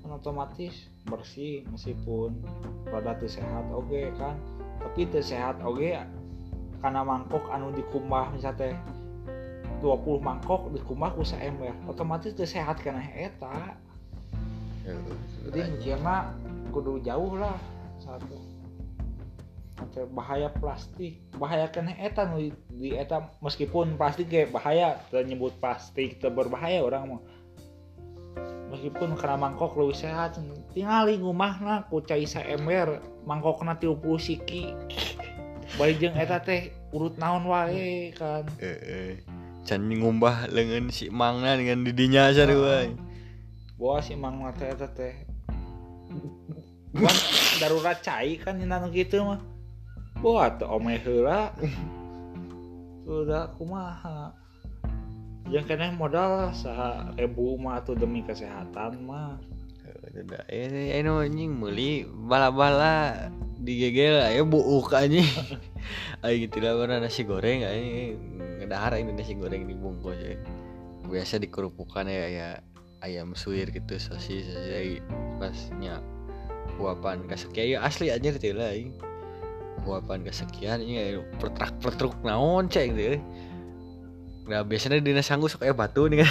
Kan 0.00 0.10
otomatis 0.16 0.90
bersih 1.06 1.62
meskipun 1.70 2.40
rada 2.90 3.14
teu 3.20 3.28
sehat 3.28 3.68
oge 3.70 4.10
kan. 4.16 4.34
Tapi 4.82 5.06
teu 5.12 5.22
sehat 5.22 5.60
oge 5.62 5.94
karena 6.82 7.00
mangkok 7.06 7.46
anu 7.54 7.70
dikumbah 7.70 8.34
misalnya 8.34 8.58
teh 8.58 8.74
20 9.82 10.18
mangkok 10.18 10.66
dikumbah 10.74 11.14
ku 11.14 11.22
saember 11.22 11.74
otomatis 11.86 12.34
teu 12.34 12.46
sehat 12.46 12.82
kana 12.82 13.06
eta. 13.14 13.78
Jadi 15.46 15.78
mikirna 15.78 16.34
kudu 16.74 16.98
jauh 17.06 17.38
lah. 17.38 17.54
Satu 18.02 18.34
Bahaya 20.12 20.48
plastik. 20.52 21.22
Bahaya 21.38 21.70
kena 21.70 21.94
eta 21.98 22.28
nu 22.28 22.38
di- 22.38 22.56
di 22.70 22.90
eta 22.94 23.32
meskipun 23.42 23.98
plastik 23.98 24.30
kayak 24.30 24.54
bahaya 24.54 25.00
teu 25.10 25.22
nyebut 25.22 25.54
plastik 25.58 26.18
teu 26.22 26.30
berbahaya 26.30 26.82
orang 26.82 27.16
mah. 27.16 27.22
Meskipun 28.72 29.20
kena 29.20 29.36
mangkok 29.36 29.76
lebih 29.76 29.98
sehat 29.98 30.40
tinggali 30.72 31.20
ngumahna 31.20 31.92
ku 31.92 32.00
cai 32.00 32.24
saember 32.24 33.04
mangkokna 33.28 33.76
30 33.76 34.00
siki 34.16 34.72
bari 35.76 35.96
jeung 35.96 36.16
eta 36.16 36.40
teh 36.40 36.72
urut 36.92 37.16
naon 37.16 37.48
wae 37.48 38.12
kan. 38.16 38.44
Heeh. 38.60 39.20
Can 39.62 39.86
ngumbah 39.86 40.50
lengan 40.50 40.90
si 40.90 41.06
mangna 41.06 41.54
dengan 41.54 41.86
didinya 41.86 42.34
sarua. 42.34 42.90
bawa 43.78 43.98
si 43.98 44.14
mang 44.14 44.42
teh 44.58 44.68
eta 44.70 44.88
teh. 44.90 45.14
Darurat 47.60 47.98
cai 48.04 48.36
kan 48.40 48.60
dina 48.60 48.82
nu 48.82 48.92
kitu 48.92 49.22
mah 49.24 49.51
buat 50.22 50.62
teu 50.62 50.70
omeh 50.70 51.02
heula. 51.02 51.50
Sudah 53.02 53.50
kumaha? 53.58 54.30
Yang 55.50 55.74
kena 55.74 55.90
modal 55.90 56.54
saha 56.54 57.10
ribu 57.18 57.58
mah 57.58 57.82
tuh 57.82 57.98
demi 57.98 58.22
kesehatan 58.22 59.02
mah. 59.02 59.42
Udah, 60.14 60.46
eh, 60.46 60.94
eh, 60.94 61.02
no 61.02 61.18
anjing 61.18 61.50
meuli 61.50 62.06
bala-bala 62.06 63.28
digegel 63.58 64.22
aya 64.22 64.46
buuk 64.46 64.94
anjing. 64.94 65.26
Aing 66.22 66.46
gitu 66.46 66.62
lah 66.62 66.78
pernah 66.78 67.02
nasi 67.02 67.26
goreng 67.26 67.66
aing 67.66 68.14
ngedahar 68.62 68.94
ini 69.02 69.10
nasi 69.10 69.34
goreng 69.34 69.66
dibungkus 69.66 70.14
ya. 70.22 70.38
Biasa 71.02 71.42
dikerupukan 71.42 72.06
ya 72.06 72.26
ya 72.30 72.48
ayam 73.02 73.34
suwir 73.34 73.74
gitu 73.74 73.98
sosis 73.98 74.46
sosis 74.46 75.02
pasnya 75.42 75.98
uapan 76.78 77.26
kasekian 77.26 77.76
ya 77.76 77.78
asli 77.82 78.14
teh 78.14 78.54
lah 78.54 78.70
Uapan 79.82 80.22
kasekian 80.22 80.78
ini 80.78 81.18
pertrak 81.42 81.74
pertruk 81.82 82.14
naon 82.22 82.70
cek 82.70 82.86
gitu. 82.94 83.18
Nah 84.46 84.66
biasanya 84.66 84.98
dina 84.98 85.22
sanggup 85.22 85.50
sok 85.50 85.66
aya 85.66 85.74
batu 85.74 86.06
nih 86.10 86.22
kan. 86.22 86.30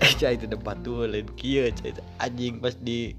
Cai 0.20 0.36
itu 0.36 0.48
ada 0.48 0.56
batu 0.56 1.04
lain 1.04 1.28
kieu 1.36 1.68
cai 1.76 1.92
itu 1.92 2.02
anjing 2.16 2.56
pas 2.60 2.72
di 2.76 3.12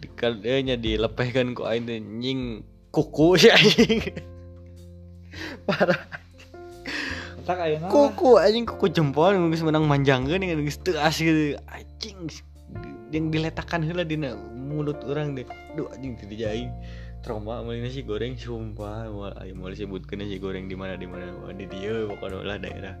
di 0.00 0.08
kalenya 0.12 0.76
dilepehkan 0.76 1.56
ku 1.56 1.64
aing 1.64 1.88
nying 1.88 2.60
kuku 2.92 3.36
si 3.40 3.48
anjing. 3.48 4.00
Parah. 5.64 6.00
Kuku 7.88 8.40
anjing 8.40 8.64
kuku 8.68 8.92
jempol 8.92 9.36
geus 9.52 9.64
menang 9.64 9.88
manjangkeun 9.88 10.40
dengan 10.40 10.64
geus 10.64 10.80
teu 10.80 10.96
as 11.00 11.16
gitu. 11.20 11.56
Anjing 11.72 12.28
yang 13.12 13.28
diletakkan 13.32 13.80
heula 13.84 14.04
dina 14.04 14.36
mulut 14.52 15.00
orang 15.08 15.36
deh. 15.36 15.48
Duh 15.76 15.88
anjing 15.92 16.20
teu 16.20 16.28
aing 16.28 16.72
trauma 17.24 17.64
meuli 17.64 17.80
nasi 17.80 18.04
goreng 18.04 18.36
sumpah. 18.36 19.08
Mau 19.08 19.32
aing 19.32 19.56
mau 19.56 19.72
disebutkeun 19.72 20.20
nasi 20.20 20.36
goreng 20.36 20.68
di 20.68 20.76
mana 20.76 21.00
di 21.00 21.08
mana. 21.08 21.32
Di 21.56 21.64
dieu 21.64 22.12
pokoknya 22.12 22.44
lah 22.44 22.58
daerah. 22.60 22.94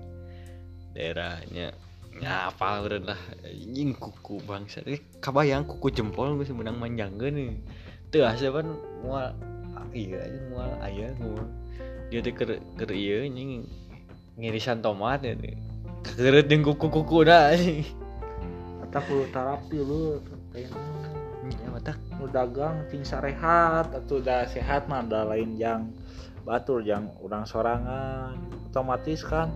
Daerahnya 0.96 1.76
ngapal 2.16 2.88
beureun 2.88 3.04
lah. 3.04 3.20
Anjing 3.44 3.92
kuku 3.92 4.40
bangsa. 4.48 4.80
Eh, 4.88 5.04
kabayang 5.20 5.68
kuku 5.68 5.92
jempol 5.92 6.40
geus 6.40 6.50
menang 6.56 6.80
manjangkeun 6.80 7.36
nih 7.36 7.50
teu 8.08 8.24
asa 8.24 8.48
pan 8.48 8.72
moal 9.04 9.34
iya 9.90 10.22
aja 10.22 10.38
moal 10.48 10.70
aya 10.80 11.10
moal 11.18 11.44
dia 12.08 12.22
teh 12.24 12.32
keur 12.32 12.56
keur 12.80 12.90
ieu 12.96 13.28
anjing. 13.28 13.68
Ngirisan 14.40 14.80
tomat 14.80 15.20
ya 15.20 15.36
teh 15.36 15.52
kekeureut 16.00 16.48
jeung 16.48 16.64
kuku-kuku 16.64 17.28
dah 17.28 17.52
anjing. 17.52 17.84
Eta 18.86 18.98
kudu 19.04 19.26
terapi 19.34 19.78
lu 19.82 20.22
kayaknya 20.54 20.78
ya 21.60 21.68
mata 21.68 21.92
nu 22.24 22.32
dagang 22.32 22.88
ting 22.88 23.04
sarehat 23.04 23.92
atau 23.92 24.16
udah 24.16 24.48
sehat 24.48 24.88
mah 24.88 25.04
ada 25.04 25.28
lain 25.28 25.60
yang 25.60 25.92
batur 26.48 26.80
yang 26.80 27.12
orang 27.20 27.44
sorangan. 27.44 28.40
Otomatis 28.72 29.20
kan 29.20 29.52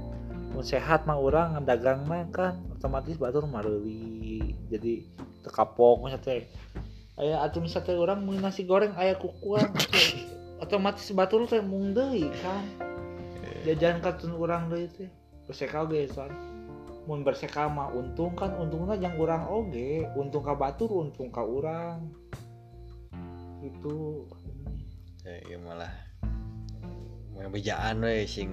mun 0.52 0.60
sehat 0.60 1.08
mah 1.08 1.16
orang 1.16 1.56
dagang 1.64 2.04
mah 2.04 2.28
kan 2.28 2.60
otomatis 2.76 3.16
batur 3.16 3.48
mareli 3.48 4.52
jadi 4.68 5.00
tekapok 5.48 6.04
misalnya 6.04 6.24
teh 6.24 6.42
aya 7.16 7.40
atuh 7.40 7.60
misalnya 7.64 7.96
orang 7.96 8.20
mau 8.24 8.36
nasi 8.36 8.68
goreng 8.68 8.92
aya 8.96 9.16
kukuan 9.16 9.72
otomatis 10.60 11.08
batur 11.16 11.48
teh 11.48 11.64
mung 11.64 11.96
kan. 11.96 12.64
Jajan 13.64 14.04
katun 14.04 14.36
orang 14.36 14.68
deui 14.68 14.92
teh 14.92 15.08
berseka 15.48 15.88
ge 15.88 16.04
san 16.12 16.28
mun 17.08 17.24
berseka 17.24 17.64
mah 17.72 17.88
untung 17.96 18.36
kan 18.36 18.52
untungnya 18.60 19.00
yang 19.00 19.16
orang 19.16 19.48
oge 19.48 20.04
untung 20.12 20.44
ka 20.44 20.52
batur 20.52 20.92
untung 21.08 21.32
ka 21.32 21.40
orang 21.40 22.04
itu. 23.62 24.26
Ya, 25.26 25.36
ya 25.44 25.58
malah. 25.60 25.94
Bejaan 27.48 28.02
we 28.02 28.26
sing 28.26 28.50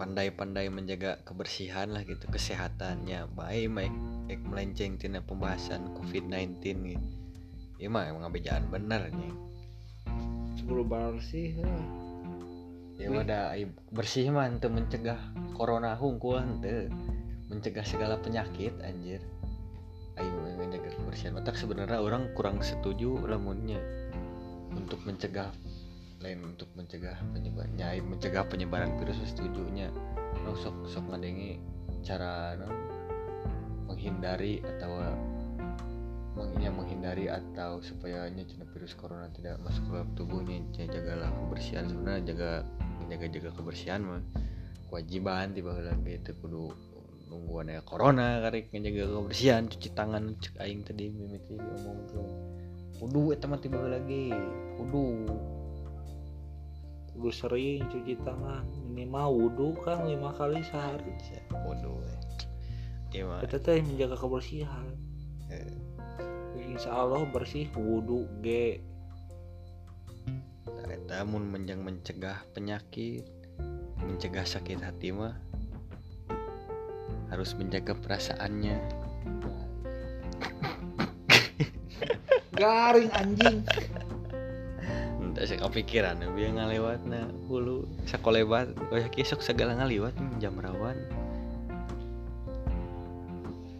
pandai-pandai 0.00 0.72
menjaga 0.72 1.20
kebersihan 1.28 1.92
lah 1.92 2.02
gitu 2.08 2.24
kesehatannya. 2.32 3.28
Baik 3.36 3.68
baik 3.76 3.94
ek 4.32 4.40
melenceng 4.48 4.96
tina 4.96 5.20
pembahasan 5.20 5.92
COVID-19 6.00 6.64
gitu. 6.96 7.08
Ya 7.76 7.88
mah 7.92 8.08
emang 8.08 8.32
bejaan 8.32 8.68
bener 8.72 9.12
nih. 9.12 9.34
sebelum 10.60 10.92
bersih 10.92 11.56
lah 11.56 12.00
ya 13.00 13.08
wadah 13.08 13.56
ai 13.56 13.64
bersih 13.88 14.28
mah 14.28 14.44
teu 14.60 14.68
mencegah 14.68 15.16
corona 15.56 15.96
hungkul 15.96 16.36
teu 16.60 16.92
mencegah 17.48 17.82
segala 17.82 18.20
penyakit 18.20 18.76
anjir. 18.84 19.24
Ayo 20.20 20.30
menjaga 20.70 20.94
kebersihan 20.94 21.34
otak 21.42 21.58
sebenarnya 21.58 21.98
orang 21.98 22.30
kurang 22.38 22.62
setuju 22.62 23.26
lamunnya 23.26 23.82
untuk 24.70 25.02
mencegah 25.02 25.50
lain 26.22 26.46
untuk 26.46 26.70
mencegah 26.78 27.18
penyebarannya 27.34 27.82
ai 27.82 27.98
mencegah 27.98 28.46
penyebaran 28.46 28.94
virus 29.02 29.18
setujunya. 29.24 29.90
No, 30.46 30.54
sok 30.54 30.86
sok 30.86 31.10
ngadengi 31.10 31.58
cara 32.06 32.54
no, 32.54 32.68
menghindari 33.90 34.60
atau 34.62 35.00
meng- 36.38 36.60
ya, 36.60 36.70
menghindari 36.70 37.26
atau 37.26 37.80
supaya 37.80 38.28
cenah 38.30 38.68
virus 38.70 38.94
corona 38.94 39.32
tidak 39.32 39.58
masuk 39.64 39.90
ke 39.90 39.92
dalam 39.96 40.10
tubuhnya. 40.14 40.60
Ya, 40.76 40.86
jagalah 40.92 41.32
kebersihan 41.32 41.84
sebenarnya 41.88 42.22
jaga 42.30 42.50
menjaga 43.00 43.26
jaga 43.32 43.50
kebersihan 43.56 44.00
mah 44.04 44.22
kewajiban 44.92 45.56
tiba 45.56 45.72
lagi 45.72 46.20
itu 46.20 46.30
kudu 46.38 46.70
nungguan 47.30 47.70
ya 47.70 47.80
corona 47.86 48.42
karek 48.42 48.74
ngejaga 48.74 49.06
kebersihan 49.06 49.70
cuci 49.70 49.88
tangan 49.94 50.34
cek 50.42 50.58
aing 50.58 50.82
tadi 50.82 51.14
mimiti 51.14 51.54
ngomong 51.54 51.98
tuh. 52.10 52.30
Kudu 52.98 53.30
eta 53.32 53.46
mah 53.46 53.62
tiba 53.62 53.78
lagi 53.86 54.34
kudu. 54.76 55.30
Kudu 57.14 57.30
sering 57.30 57.86
cuci 57.86 58.18
tangan 58.26 58.66
minimal 58.90 59.30
wudhu 59.30 59.78
kan 59.86 60.10
lima 60.10 60.34
kali 60.34 60.58
sehari. 60.66 61.14
Kudu 61.48 62.02
iya 63.14 63.22
mah. 63.30 63.38
Kita 63.46 63.62
teh 63.62 63.78
menjaga 63.78 64.18
kebersihan. 64.18 64.90
Eh, 65.54 65.70
insya 66.66 66.90
Allah 66.90 67.22
bersih 67.30 67.70
wudhu 67.78 68.26
ge. 68.42 68.82
Eta 70.90 71.22
mun 71.22 71.46
menjang 71.46 71.82
mencegah 71.86 72.42
penyakit 72.54 73.26
mencegah 73.98 74.46
sakit 74.46 74.78
hati 74.78 75.10
mah 75.10 75.34
harus 77.30 77.54
menjaga 77.54 77.94
perasaannya. 77.94 78.76
Garing 82.58 83.10
anjing. 83.14 83.64
Entah 85.22 85.46
saya 85.46 85.62
kepikiran 85.64 86.20
biar 86.34 86.52
ngalewat 86.58 87.00
na 87.06 87.30
hulu 87.46 87.86
sakolebat 88.04 88.74
oh 88.90 88.98
ya 88.98 89.06
kisok 89.08 89.40
segala 89.40 89.78
ngaliwat 89.78 90.12
hmm, 90.18 90.42
jam 90.42 90.58
rawan. 90.58 90.98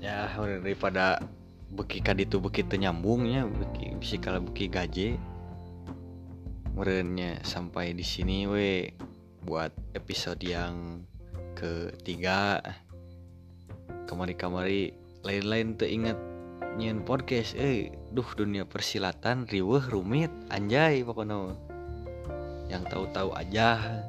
Ya 0.00 0.30
daripada 0.32 1.20
beki 1.74 2.00
kaditu 2.00 2.40
beki 2.40 2.64
nyambungnya 2.78 3.44
beki 3.50 3.98
bisa 3.98 4.16
kalau 4.22 4.40
beki 4.46 4.70
gaje. 4.70 5.08
Merenya 6.72 7.42
sampai 7.42 7.92
di 7.92 8.06
sini 8.06 8.46
we. 8.46 8.94
Buat 9.40 9.72
episode 9.96 10.44
yang 10.44 11.00
ketiga 11.56 12.60
kamari-kamari 14.10 14.90
lain-lain 15.22 15.78
tuh 15.78 15.86
inget 15.86 16.18
nyen 16.74 17.06
podcast 17.06 17.54
eh 17.54 17.94
duh 18.10 18.26
dunia 18.34 18.66
persilatan 18.66 19.46
riweh 19.46 19.86
rumit 19.86 20.34
anjay 20.50 21.06
pokoknya 21.06 21.54
yang 22.66 22.82
tahu-tahu 22.90 23.30
aja. 23.38 24.02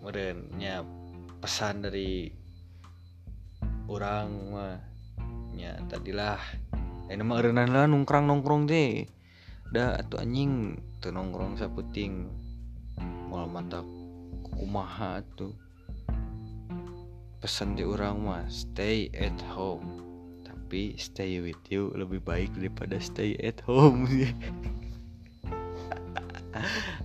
Merenya 0.00 0.80
pesan 1.44 1.84
dari 1.84 2.32
orang 3.84 4.28
mah 4.48 4.76
nya 5.52 5.76
tadilah 5.92 6.40
ini 7.12 7.20
mah 7.20 7.36
eueunan 7.40 7.68
lah 7.68 7.84
nongkrong 7.84 8.24
nongkrong 8.24 8.64
teh. 8.64 9.04
Dah 9.68 10.00
atuh 10.00 10.24
anjing 10.24 10.80
tuh 11.04 11.12
nongkrong 11.12 11.60
saputing 11.60 12.32
mal 13.28 13.44
mata 13.44 13.84
kumaha 14.56 15.20
tuh 15.36 15.67
pesan 17.38 17.78
di 17.78 17.86
orang 17.86 18.26
mah 18.26 18.44
stay 18.50 19.06
at 19.14 19.34
home. 19.54 20.02
Tapi 20.42 20.98
stay 20.98 21.38
with 21.38 21.62
you 21.70 21.94
lebih 21.94 22.18
baik 22.26 22.50
daripada 22.58 22.98
stay 22.98 23.38
at 23.38 23.62
home. 23.64 24.06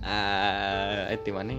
Ah 0.02 1.08
itu 1.14 1.30
mana? 1.30 1.54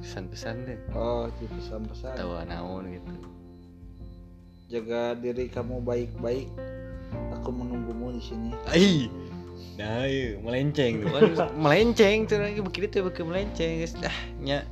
Pesan-pesan 0.00 0.64
deh. 0.64 0.78
Oh 0.96 1.28
di 1.36 1.44
pesan-pesan. 1.52 2.16
Tahu 2.16 2.32
naon 2.48 2.88
gitu. 2.90 3.12
Jaga 4.72 5.14
diri 5.20 5.46
kamu 5.52 5.84
baik-baik. 5.84 6.48
Aku 7.38 7.52
menunggumu 7.52 8.16
di 8.16 8.22
sini. 8.24 8.50
Ai 8.66 9.12
nah 9.76 10.08
iya, 10.08 10.40
melenceng. 10.40 11.04
Tuh 11.04 11.12
kan 11.12 11.52
melenceng 11.60 12.24
tuh 12.24 12.40
lagi 12.40 12.60
begitu 12.64 12.88
tuh 12.88 13.02
begitu 13.12 13.28
melenceng 13.28 13.84
guys. 13.84 13.94
Dah 14.00 14.16
nya. 14.40 14.64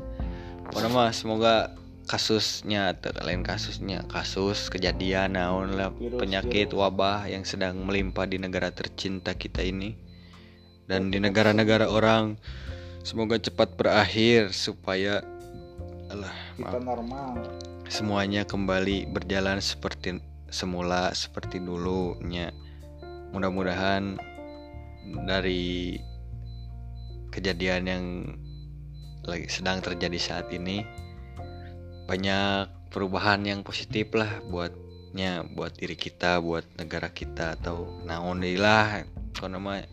Pokoknya 0.72 0.88
mah 0.88 1.12
semoga 1.12 1.76
kasusnya 2.04 2.92
atau 2.96 3.12
lain 3.24 3.40
kasusnya. 3.40 4.04
Kasus 4.08 4.68
kejadian 4.68 5.36
naon 5.36 5.76
lah 5.76 5.92
penyakit 5.92 6.72
virus. 6.72 6.80
wabah 6.80 7.28
yang 7.28 7.44
sedang 7.48 7.80
melimpah 7.84 8.28
di 8.28 8.36
negara 8.36 8.70
tercinta 8.70 9.32
kita 9.32 9.64
ini. 9.64 9.96
Dan 10.84 11.08
di 11.08 11.16
negara-negara 11.16 11.88
orang 11.88 12.36
semoga 13.00 13.40
cepat 13.40 13.76
berakhir 13.80 14.52
supaya 14.52 15.24
alah 16.12 16.36
kita 16.60 16.76
maaf, 16.76 16.84
normal. 16.84 17.32
Semuanya 17.88 18.44
kembali 18.44 19.08
berjalan 19.08 19.60
seperti 19.64 20.20
semula 20.52 21.08
seperti 21.16 21.60
dulunya. 21.60 22.52
Mudah-mudahan 23.32 24.20
dari 25.24 25.98
kejadian 27.32 27.82
yang 27.88 28.04
lagi 29.24 29.48
sedang 29.48 29.80
terjadi 29.80 30.20
saat 30.20 30.46
ini 30.52 30.84
banyak 32.04 32.68
perubahan 32.92 33.42
yang 33.44 33.60
positif 33.66 34.12
lah 34.14 34.40
buatnya 34.48 35.44
buat 35.56 35.74
diri 35.74 35.96
kita 35.96 36.38
buat 36.38 36.64
negara 36.78 37.10
kita 37.10 37.58
atau 37.60 38.02
naon 38.04 38.44
lah 38.56 39.02
mah 39.44 39.84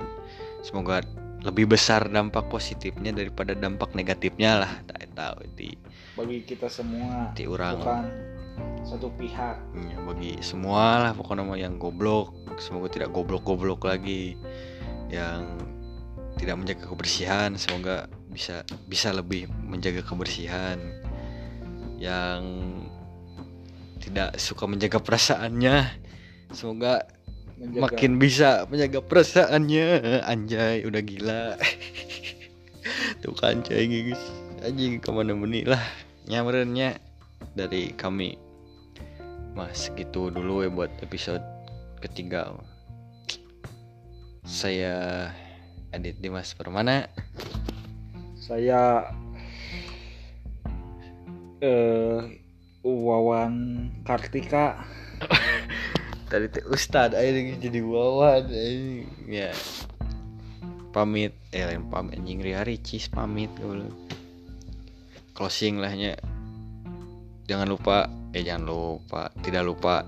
semoga 0.64 1.04
lebih 1.42 1.74
besar 1.74 2.06
dampak 2.08 2.48
positifnya 2.48 3.12
daripada 3.12 3.58
dampak 3.58 3.92
negatifnya 3.98 4.64
lah 4.64 4.72
tak 4.86 5.02
tahu 5.22 5.44
di 5.58 5.70
bagi 6.16 6.44
kita 6.44 6.68
semua 6.68 7.32
di 7.34 7.46
orang. 7.48 7.78
bukan 7.80 8.06
satu 8.82 9.14
pihak. 9.16 9.56
Ya, 9.78 9.98
bagi 10.04 10.42
semua 10.42 11.10
lah 11.10 11.12
pokoknya 11.14 11.44
mau 11.46 11.58
yang 11.58 11.78
goblok 11.78 12.34
semoga 12.58 12.90
tidak 12.90 13.14
goblok-goblok 13.14 13.86
lagi 13.86 14.38
yang 15.10 15.46
tidak 16.38 16.58
menjaga 16.58 16.84
kebersihan 16.90 17.54
semoga 17.58 18.10
bisa 18.32 18.66
bisa 18.90 19.14
lebih 19.14 19.46
menjaga 19.66 20.02
kebersihan 20.02 20.78
yang 22.02 22.42
tidak 24.02 24.42
suka 24.42 24.66
menjaga 24.66 24.98
perasaannya. 24.98 26.02
Semoga 26.50 27.06
menjaga. 27.62 27.82
makin 27.86 28.12
bisa 28.18 28.50
menjaga 28.66 29.06
perasaannya. 29.06 29.88
Anjay 30.26 30.82
udah 30.90 31.02
gila. 31.06 31.44
Tuh 33.22 33.38
kan 33.38 33.62
cai 33.62 33.86
guys. 33.86 34.18
Anjing 34.66 34.98
ke 34.98 35.10
mana 35.14 35.38
meni 35.38 35.62
lah. 35.62 35.82
Nyamrennya 36.26 36.98
dari 37.54 37.94
kami. 37.94 38.34
Mas 39.54 39.94
gitu 39.94 40.34
dulu 40.34 40.66
ya 40.66 40.74
buat 40.74 40.90
episode 41.06 41.46
ketiga. 42.02 42.58
Saya 44.42 45.30
Adit 45.94 46.18
Dimas 46.18 46.58
Permana. 46.58 47.06
Saya 48.42 49.12
eh 51.62 52.42
Wawan 52.82 53.54
Kartika. 54.02 54.82
Tadi 56.34 56.48
teh 56.50 56.66
Ustad 56.66 57.14
aja 57.14 57.30
jadi 57.62 57.80
wawan 57.86 58.50
anjing. 58.50 59.06
ya. 59.30 59.54
Pamit 60.90 61.38
eh 61.54 61.64
lain 61.64 61.88
pamit 61.94 62.18
anjing 62.18 62.42
Ria 62.42 62.66
Ricis 62.66 63.08
pamit 63.08 63.54
closing 65.32 65.80
lahnya 65.80 66.20
jangan 67.48 67.72
lupa 67.72 68.10
eh 68.34 68.42
jangan 68.42 68.66
lupa 68.66 69.30
tidak 69.46 69.64
lupa. 69.70 70.02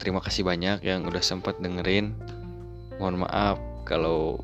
Terima 0.00 0.24
kasih 0.24 0.44
banyak 0.44 0.80
yang 0.80 1.04
udah 1.04 1.20
sempat 1.20 1.60
dengerin. 1.60 2.16
Mohon 2.96 3.28
maaf 3.28 3.56
kalau 3.84 4.40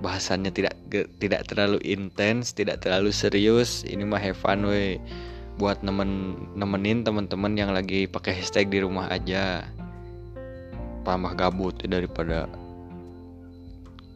bahasannya 0.00 0.52
tidak 0.52 0.76
tidak 1.20 1.44
terlalu 1.44 1.76
intens 1.84 2.56
tidak 2.56 2.80
terlalu 2.80 3.12
serius. 3.12 3.84
Ini 3.84 4.08
mah 4.08 4.22
have 4.22 4.40
fun 4.40 4.64
buat 5.54 5.86
nemen 5.86 6.34
nemenin 6.58 7.06
teman-teman 7.06 7.54
yang 7.54 7.70
lagi 7.70 8.10
pakai 8.10 8.42
hashtag 8.42 8.70
di 8.70 8.82
rumah 8.82 9.06
aja. 9.10 9.66
Tambah 11.04 11.36
gabut 11.36 11.78
daripada 11.84 12.48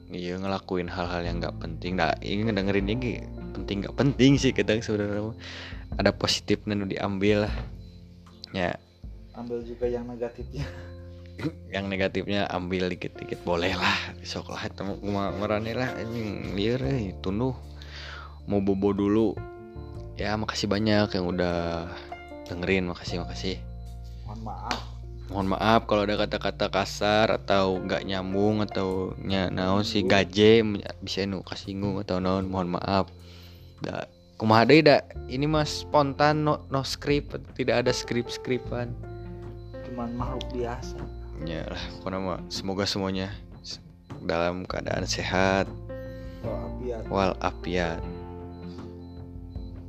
iya 0.08 0.40
ngelakuin 0.40 0.88
hal-hal 0.88 1.22
yang 1.22 1.38
nggak 1.38 1.56
penting. 1.60 2.00
Nah 2.00 2.16
ini 2.24 2.48
ngedengerin 2.48 2.88
ini 2.90 3.22
penting 3.54 3.84
nggak 3.84 3.96
penting 3.96 4.40
sih 4.40 4.50
kadang 4.50 4.80
sebenarnya 4.80 5.30
mah. 5.30 5.36
ada 5.96 6.10
positifnya 6.12 6.74
nu 6.74 6.88
diambil 6.88 7.46
lah. 7.46 7.54
Ya. 8.50 8.74
Ambil 9.36 9.62
juga 9.62 9.86
yang 9.86 10.08
negatifnya. 10.08 10.66
Yang 11.70 11.86
negatifnya 11.86 12.50
ambil 12.50 12.90
dikit-dikit 12.90 13.46
boleh 13.46 13.70
lah. 13.78 13.94
Sok 14.26 14.50
lah 14.50 14.66
temu 14.74 14.98
marane 15.06 15.70
lah 15.70 15.94
anjing. 15.94 16.58
Lieur 16.58 16.82
euy 16.82 17.14
tunduh 17.22 17.54
mau 18.50 18.58
bobo 18.58 18.90
dulu 18.90 19.38
ya 20.18 20.34
makasih 20.34 20.66
banyak 20.66 21.14
yang 21.14 21.26
udah 21.30 21.86
dengerin. 22.50 22.90
Makasih 22.90 23.22
makasih. 23.22 23.56
Mohon 24.26 24.40
maaf. 24.50 24.80
Mohon 25.28 25.48
maaf 25.54 25.80
kalau 25.86 26.02
ada 26.08 26.16
kata-kata 26.18 26.66
kasar 26.72 27.26
atau 27.30 27.78
nggak 27.78 28.02
nyambung 28.02 28.64
atau 28.66 29.14
nya 29.20 29.52
naon 29.52 29.86
si 29.86 30.02
gaje 30.02 30.64
bisa 31.04 31.28
nu 31.28 31.44
kasinggung 31.46 32.02
atau 32.02 32.18
naon 32.18 32.50
mohon 32.50 32.74
maaf. 32.74 33.06
Da 33.78 34.10
kumaha 34.40 34.66
deui 34.66 34.82
da? 34.82 35.06
Ini 35.30 35.46
mas 35.46 35.84
spontan 35.84 36.42
no, 36.42 36.66
no 36.72 36.82
script 36.82 37.38
tidak 37.54 37.86
ada 37.86 37.92
skrip 37.94 38.26
skripan 38.32 38.90
cuman 39.86 40.16
makhluk 40.16 40.44
biasa. 40.56 40.98
Ya 41.44 41.62
lah 41.68 41.82
pokoknya 42.00 42.18
mah 42.18 42.40
semoga 42.48 42.88
semuanya 42.88 43.28
dalam 44.24 44.64
keadaan 44.64 45.04
sehat. 45.04 45.68
Walafiat. 46.40 47.02
Walafiat 47.12 48.00